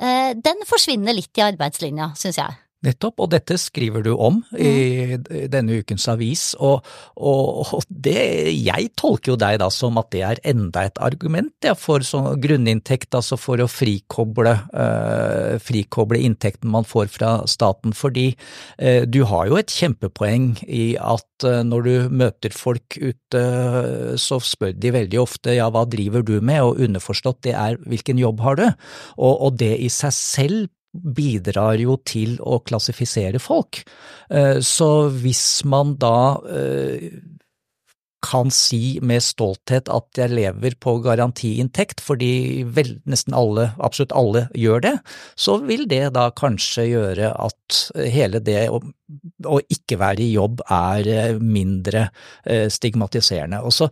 Eh, 0.00 0.30
den 0.32 0.62
forsvinner 0.64 1.12
litt 1.12 1.36
i 1.36 1.42
arbeidslinja, 1.44 2.06
syns 2.16 2.38
jeg. 2.38 2.54
Nettopp, 2.80 3.18
og 3.20 3.28
dette 3.34 3.58
skriver 3.60 4.00
du 4.06 4.14
om 4.14 4.38
i 4.56 5.18
denne 5.52 5.80
ukens 5.82 6.06
avis, 6.08 6.44
og, 6.56 6.86
og, 7.20 7.74
og, 7.76 7.82
det, 7.90 8.22
jeg 8.56 8.88
tolker 8.96 9.34
jo 9.34 9.36
deg 9.40 9.58
da 9.60 9.68
som 9.74 10.00
at 10.00 10.08
det 10.14 10.22
er 10.24 10.40
enda 10.48 10.86
et 10.88 11.00
argument 11.04 11.52
ja, 11.66 11.74
for 11.76 12.00
sånn 12.06 12.40
grunninntekt, 12.40 13.12
altså 13.18 13.36
for 13.36 13.60
å 13.60 13.68
frikoble, 13.68 14.54
eh, 14.72 15.58
frikoble 15.60 16.22
inntekten 16.24 16.72
man 16.72 16.88
får 16.88 17.12
fra 17.12 17.34
staten, 17.50 17.92
fordi 17.92 18.30
eh, 18.78 19.04
du 19.04 19.26
har 19.28 19.50
jo 19.50 19.60
et 19.60 19.76
kjempepoeng 19.76 20.54
i 20.64 20.94
at 20.96 21.44
eh, 21.44 21.60
når 21.68 21.84
du 21.84 21.94
møter 22.24 22.56
folk 22.56 22.96
ute, 22.96 23.46
så 24.16 24.40
spør 24.40 24.72
de 24.72 24.96
veldig 24.96 25.20
ofte 25.20 25.60
ja, 25.60 25.68
hva 25.68 25.84
driver 25.84 26.24
du 26.24 26.38
med, 26.40 26.64
og 26.64 26.80
underforstått 26.80 27.44
det 27.44 27.58
er 27.60 27.76
hvilken 27.84 28.24
jobb 28.24 28.40
har 28.48 28.60
du, 28.60 28.68
og, 29.20 29.34
og 29.34 29.60
det 29.60 29.74
i 29.84 29.92
seg 29.92 30.16
selv 30.16 30.68
bidrar 30.92 31.78
jo 31.80 31.98
til 32.06 32.38
å 32.42 32.60
klassifisere 32.66 33.40
folk. 33.42 33.82
Eh, 34.30 34.58
så 34.64 34.90
hvis 35.10 35.62
man 35.68 35.94
da 36.02 36.40
eh, 36.50 37.10
kan 38.20 38.50
si 38.52 38.98
med 39.02 39.24
stolthet 39.24 39.88
at 39.92 40.18
jeg 40.18 40.34
lever 40.34 40.76
på 40.82 40.98
garantiinntekt, 41.04 42.02
fordi 42.04 42.62
vel, 42.68 42.98
nesten 43.08 43.36
alle, 43.36 43.70
absolutt 43.80 44.14
alle, 44.16 44.46
gjør 44.52 44.84
det, 44.84 44.96
så 45.40 45.56
vil 45.64 45.86
det 45.90 46.10
da 46.16 46.28
kanskje 46.36 46.90
gjøre 46.90 47.32
at 47.32 47.80
hele 48.12 48.42
det 48.44 48.66
å, 49.46 49.60
ikke 49.72 49.98
være 50.00 50.24
i 50.24 50.32
jobb 50.34 50.62
er 50.66 51.10
eh, 51.10 51.40
mindre 51.40 52.06
eh, 52.44 52.66
stigmatiserende. 52.72 53.62
Og 53.64 53.74
så, 53.74 53.88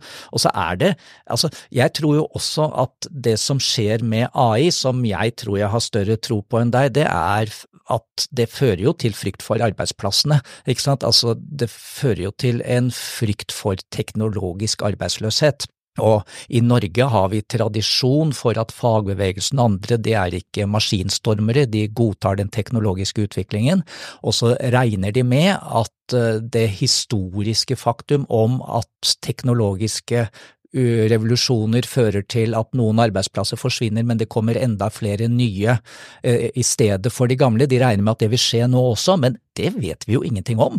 er 0.53 0.79
det, 0.79 0.91
altså 1.29 1.51
jeg 1.75 1.95
tror 1.99 2.19
jo 2.19 2.27
også 2.37 2.69
at 2.85 3.09
det 3.09 3.37
som 3.41 3.61
skjer 3.63 4.03
med 4.05 4.29
AI, 4.33 4.69
som 4.75 5.03
jeg 5.05 5.35
tror 5.41 5.59
jeg 5.61 5.73
har 5.73 5.83
større 5.83 6.19
tro 6.21 6.41
på 6.41 6.61
enn 6.61 6.73
deg, 6.75 6.93
det 6.99 7.07
er 7.09 7.51
at 7.89 8.27
det 8.35 8.45
fører 8.53 8.83
jo 8.83 8.93
til 9.01 9.15
frykt 9.17 9.43
for 9.45 9.61
arbeidsplassene, 9.65 10.39
ikke 10.69 10.85
sant. 10.85 11.05
Altså 11.07 11.33
det 11.39 11.71
fører 11.73 12.27
jo 12.27 12.33
til 12.37 12.61
en 12.65 12.91
frykt 12.93 13.55
for 13.55 13.79
teknologisk 13.95 14.85
arbeidsløshet. 14.85 15.65
Og 15.99 16.21
i 16.49 16.61
Norge 16.63 17.07
har 17.11 17.31
vi 17.31 17.41
tradisjon 17.41 18.31
for 18.37 18.59
at 18.61 18.71
fagbevegelsen 18.71 19.59
og 19.59 19.71
andre, 19.73 19.97
det 19.97 20.13
er 20.15 20.37
ikke 20.37 20.67
maskinstormere, 20.69 21.65
de 21.65 21.87
godtar 21.91 22.39
den 22.39 22.51
teknologiske 22.53 23.27
utviklingen, 23.27 23.83
og 24.23 24.37
så 24.37 24.53
regner 24.75 25.11
de 25.15 25.25
med 25.27 25.57
at 25.57 26.15
eh, 26.15 26.39
det 26.39 26.69
historiske 26.79 27.75
faktum 27.79 28.29
om 28.29 28.61
at 28.61 29.17
teknologiske 29.25 30.29
revolusjoner 30.69 31.81
fører 31.89 32.21
til 32.29 32.53
at 32.53 32.75
noen 32.77 32.99
arbeidsplasser 33.01 33.57
forsvinner, 33.57 34.05
men 34.05 34.19
det 34.19 34.29
kommer 34.29 34.53
enda 34.53 34.89
flere 34.93 35.25
nye 35.27 35.77
i 36.21 36.63
stedet 36.63 37.09
for 37.09 37.25
de 37.25 37.35
gamle. 37.39 37.65
De 37.65 37.79
regner 37.81 38.03
med 38.03 38.13
at 38.13 38.19
det 38.21 38.29
vil 38.35 38.41
skje 38.43 38.67
nå 38.69 38.83
også, 38.91 39.17
men 39.17 39.39
det 39.57 39.73
vet 39.79 40.05
vi 40.05 40.13
jo 40.13 40.21
ingenting 40.21 40.61
om. 40.61 40.77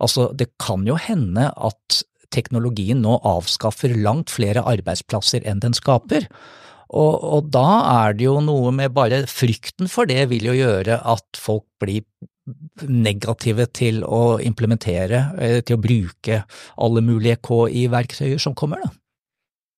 Altså, 0.00 0.28
det 0.36 0.50
kan 0.60 0.84
jo 0.84 0.98
hende 1.00 1.48
at 1.56 2.02
teknologien 2.34 3.02
nå 3.04 3.18
avskaffer 3.26 3.94
langt 3.98 4.32
flere 4.32 4.64
arbeidsplasser 4.68 5.46
enn 5.48 5.62
den 5.64 5.76
skaper. 5.76 6.28
Og, 6.90 7.22
og, 7.22 7.50
da 7.54 7.68
er 8.02 8.16
det 8.18 8.26
jo 8.26 8.40
noe 8.42 8.72
med 8.74 8.94
bare 8.96 9.22
frykten 9.30 9.90
for 9.90 10.10
det 10.10 10.24
vil 10.32 10.48
jo 10.50 10.56
gjøre 10.58 10.98
at 11.12 11.38
folk 11.38 11.66
blir 11.82 12.02
negative 12.82 13.68
til 13.76 14.00
å 14.02 14.40
implementere, 14.42 15.20
eh, 15.38 15.60
til 15.62 15.78
å 15.78 15.82
bruke 15.82 16.42
alle 16.82 17.02
mulige 17.04 17.38
KI-verktøyer 17.46 18.42
som 18.42 18.56
kommer, 18.58 18.82
da. 18.82 18.90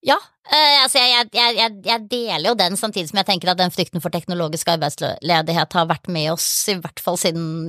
Ja, 0.02 0.16
eh, 0.48 0.80
altså 0.82 0.98
jeg, 0.98 1.28
jeg, 1.36 1.56
jeg, 1.60 1.74
jeg, 1.86 2.06
deler 2.10 2.48
jo 2.48 2.56
den, 2.58 2.78
samtidig 2.80 3.12
som 3.12 3.20
jeg 3.20 3.28
tenker 3.28 3.52
at 3.52 3.60
den 3.60 3.74
frykten 3.74 4.02
for 4.02 4.14
teknologisk 4.14 4.72
arbeidsledighet 4.72 5.76
har 5.78 5.90
vært 5.90 6.08
med 6.10 6.32
oss 6.32 6.46
i 6.72 6.78
hvert 6.80 7.02
fall 7.02 7.20
siden 7.20 7.68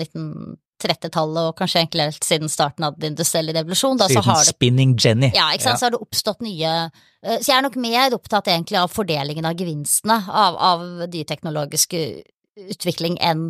1930-tallet, 0.82 1.50
og 1.50 1.58
kanskje 1.60 1.82
egentlig 1.84 2.08
helt 2.10 2.28
siden 2.28 2.52
starten 2.52 2.88
av 2.88 2.98
den 2.98 3.14
industrielle 3.14 3.56
revolusjon. 3.56 4.00
Da, 4.02 4.10
siden 4.12 4.30
det, 4.30 4.48
Spinning 4.50 4.96
Jenny. 5.00 5.30
Ja, 5.36 5.52
ikke 5.54 5.68
sant, 5.68 5.78
ja. 5.78 5.82
så 5.82 5.88
har 5.88 5.96
det 5.96 6.02
oppstått 6.04 6.44
nye 6.46 6.74
eh, 6.90 7.38
Så 7.38 7.52
jeg 7.52 7.58
er 7.58 7.66
nok 7.66 7.78
mer 7.82 8.18
opptatt 8.18 8.50
egentlig 8.52 8.82
av 8.82 8.92
fordelingen 8.92 9.48
av 9.48 9.60
gevinstene 9.60 10.20
av, 10.28 10.58
av 10.58 10.86
dyreteknologisk 11.06 11.96
utvikling 12.70 13.18
enn, 13.24 13.48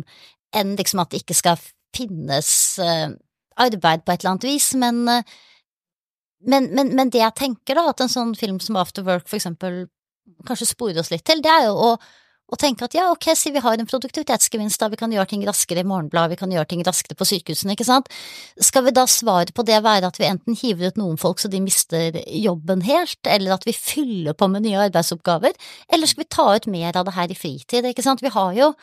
enn 0.56 0.76
liksom 0.78 1.02
at 1.02 1.12
det 1.12 1.24
ikke 1.24 1.36
skal 1.36 1.60
finnes 1.94 2.48
uh, 2.82 3.10
arbeid 3.60 4.02
på 4.02 4.14
et 4.14 4.22
eller 4.22 4.32
annet 4.32 4.46
vis, 4.48 4.72
men 4.80 5.04
uh, 5.06 5.34
men, 6.44 6.68
men, 6.76 6.90
men, 6.92 7.10
det 7.12 7.22
jeg 7.22 7.36
tenker, 7.38 7.78
da, 7.78 7.88
at 7.88 8.02
en 8.04 8.10
sånn 8.12 8.34
film 8.36 8.58
som 8.60 8.76
After 8.76 9.04
Work 9.06 9.28
for 9.30 9.38
eksempel 9.38 9.86
kanskje 10.48 10.68
sporer 10.68 11.00
oss 11.00 11.10
litt 11.12 11.24
til, 11.26 11.40
det 11.44 11.48
er 11.48 11.68
jo 11.68 11.74
å, 11.80 11.90
å 12.52 12.58
tenke 12.60 12.84
at 12.84 12.94
ja, 12.96 13.06
ok, 13.12 13.30
si 13.38 13.50
vi 13.54 13.62
har 13.64 13.78
en 13.80 13.88
produktivitetsgevinst, 13.88 14.80
da 14.80 14.90
vi 14.92 14.98
kan 15.00 15.12
gjøre 15.12 15.30
ting 15.30 15.44
raskere 15.46 15.80
i 15.80 15.88
Morgenbladet, 15.88 16.34
vi 16.34 16.40
kan 16.42 16.52
gjøre 16.52 16.68
ting 16.70 16.82
raskere 16.84 17.16
på 17.16 17.26
sykehusene, 17.28 17.72
ikke 17.72 17.86
sant, 17.88 18.10
skal 18.60 18.84
vi 18.84 18.92
da 18.94 19.06
svare 19.10 19.54
på 19.54 19.64
det 19.66 19.80
være 19.84 20.10
at 20.12 20.20
vi 20.20 20.28
enten 20.28 20.58
hiver 20.60 20.92
ut 20.92 21.00
noen 21.00 21.16
folk 21.20 21.40
så 21.40 21.48
de 21.52 21.62
mister 21.64 22.20
jobben 22.28 22.84
helt, 22.84 23.20
eller 23.24 23.56
at 23.56 23.64
vi 23.68 23.72
fyller 23.76 24.36
på 24.36 24.50
med 24.52 24.66
nye 24.66 24.82
arbeidsoppgaver, 24.90 25.56
eller 25.88 26.10
skal 26.10 26.24
vi 26.26 26.30
ta 26.36 26.50
ut 26.52 26.68
mer 26.74 27.00
av 27.00 27.08
det 27.08 27.16
her 27.16 27.32
i 27.32 27.38
fritid, 27.38 27.88
ikke 27.88 28.04
sant, 28.04 28.24
vi 28.24 28.34
har 28.34 28.52
jo 28.58 28.74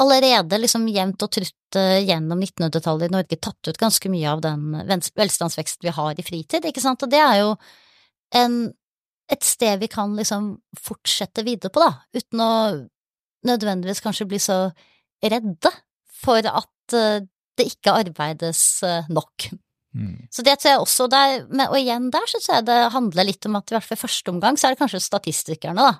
allerede 0.00 0.60
liksom 0.60 0.84
jevnt 0.88 1.24
og 1.24 1.32
trutt 1.32 1.76
eh, 1.76 2.02
gjennom 2.06 2.40
1900-tallet 2.40 3.10
i 3.10 3.12
Norge 3.12 3.40
tatt 3.40 3.68
ut 3.68 3.80
ganske 3.80 4.12
mye 4.12 4.30
av 4.30 4.40
den 4.44 4.76
velstandsveksten 4.88 5.88
vi 5.88 5.96
har 5.96 6.16
i 6.16 6.24
fritid, 6.24 6.68
ikke 6.68 6.84
sant, 6.84 7.04
og 7.04 7.12
det 7.12 7.20
er 7.20 7.40
jo 7.42 7.50
en, 8.36 8.62
et 9.32 9.46
sted 9.46 9.80
vi 9.80 9.88
kan 9.90 10.14
liksom 10.18 10.54
fortsette 10.78 11.44
videre 11.46 11.72
på, 11.72 11.82
da, 11.82 12.02
uten 12.16 12.42
å 12.44 12.52
nødvendigvis 13.48 14.02
kanskje 14.04 14.28
bli 14.30 14.40
så 14.42 14.58
redde 15.22 15.72
for 16.22 16.44
at 16.46 16.96
eh, 16.96 17.24
det 17.58 17.68
ikke 17.72 17.96
arbeides 18.04 18.62
eh, 18.86 19.08
nok. 19.12 19.48
Mm. 19.92 20.28
Så 20.32 20.44
det 20.46 20.56
tror 20.60 20.70
jeg 20.70 20.82
også 20.84 21.08
der, 21.12 21.42
og 21.68 21.76
igjen 21.78 22.08
der 22.12 22.28
syns 22.30 22.48
jeg 22.48 22.66
det 22.68 22.78
handler 22.94 23.28
litt 23.28 23.48
om 23.48 23.58
at 23.58 23.68
i 23.68 23.76
hvert 23.76 23.88
fall 23.88 23.98
i 23.98 24.04
første 24.04 24.32
omgang 24.32 24.56
så 24.56 24.68
er 24.68 24.74
det 24.74 24.80
kanskje 24.80 25.02
statistikerne, 25.04 25.88
da, 25.90 25.98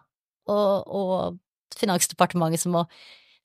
og, 0.52 0.86
og 0.88 1.40
Finansdepartementet 1.72 2.60
som 2.60 2.74
må 2.76 2.82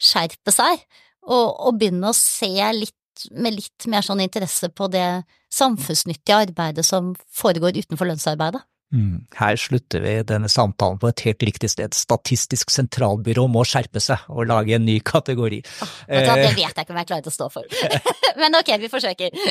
skjerpe 0.03 0.51
seg, 0.51 0.81
og, 1.27 1.45
og 1.47 1.77
begynne 1.79 2.11
å 2.11 2.15
se 2.15 2.51
litt 2.75 2.95
med 3.33 3.55
litt 3.55 3.87
mer 3.89 4.05
sånn 4.05 4.21
interesse 4.21 4.69
på 4.69 4.89
det 4.93 5.23
samfunnsnyttige 5.53 6.41
arbeidet 6.47 6.85
som 6.85 7.13
foregår 7.33 7.79
utenfor 7.79 8.11
lønnsarbeidet. 8.11 8.61
Mm. 8.93 9.25
Her 9.35 9.57
slutter 9.59 9.99
vi 9.99 10.13
denne 10.27 10.47
samtalen 10.49 10.99
på 11.01 11.09
et 11.11 11.23
helt 11.27 11.43
riktig 11.49 11.69
sted. 11.73 11.95
Statistisk 11.97 12.71
sentralbyrå 12.71 13.47
må 13.51 13.65
skjerpe 13.67 14.01
seg 14.03 14.23
og 14.31 14.47
lage 14.47 14.77
en 14.77 14.85
ny 14.87 14.97
kategori. 15.03 15.59
Oh, 15.83 15.95
det 16.07 16.23
vet 16.23 16.61
jeg 16.61 16.71
ikke 16.71 16.95
om 16.95 17.01
jeg 17.01 17.09
klarer 17.11 17.27
å 17.27 17.35
stå 17.35 17.49
for. 17.51 17.67
Men 18.41 18.55
ok, 18.59 18.73
vi 18.79 18.91
forsøker. 18.91 19.41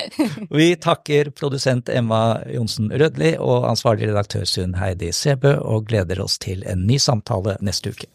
vi 0.57 0.69
takker 0.81 1.33
produsent 1.37 1.91
Emma 1.93 2.41
Johnsen 2.49 2.89
Rødli 2.93 3.35
og 3.37 3.69
ansvarlig 3.69 4.09
redaktør 4.13 4.47
Sunn 4.49 4.79
Heidi 4.81 5.13
Sebø, 5.13 5.57
og 5.61 5.91
gleder 5.91 6.23
oss 6.25 6.39
til 6.43 6.65
en 6.69 6.87
ny 6.89 7.01
samtale 7.03 7.59
neste 7.65 7.93
uke. 7.93 8.09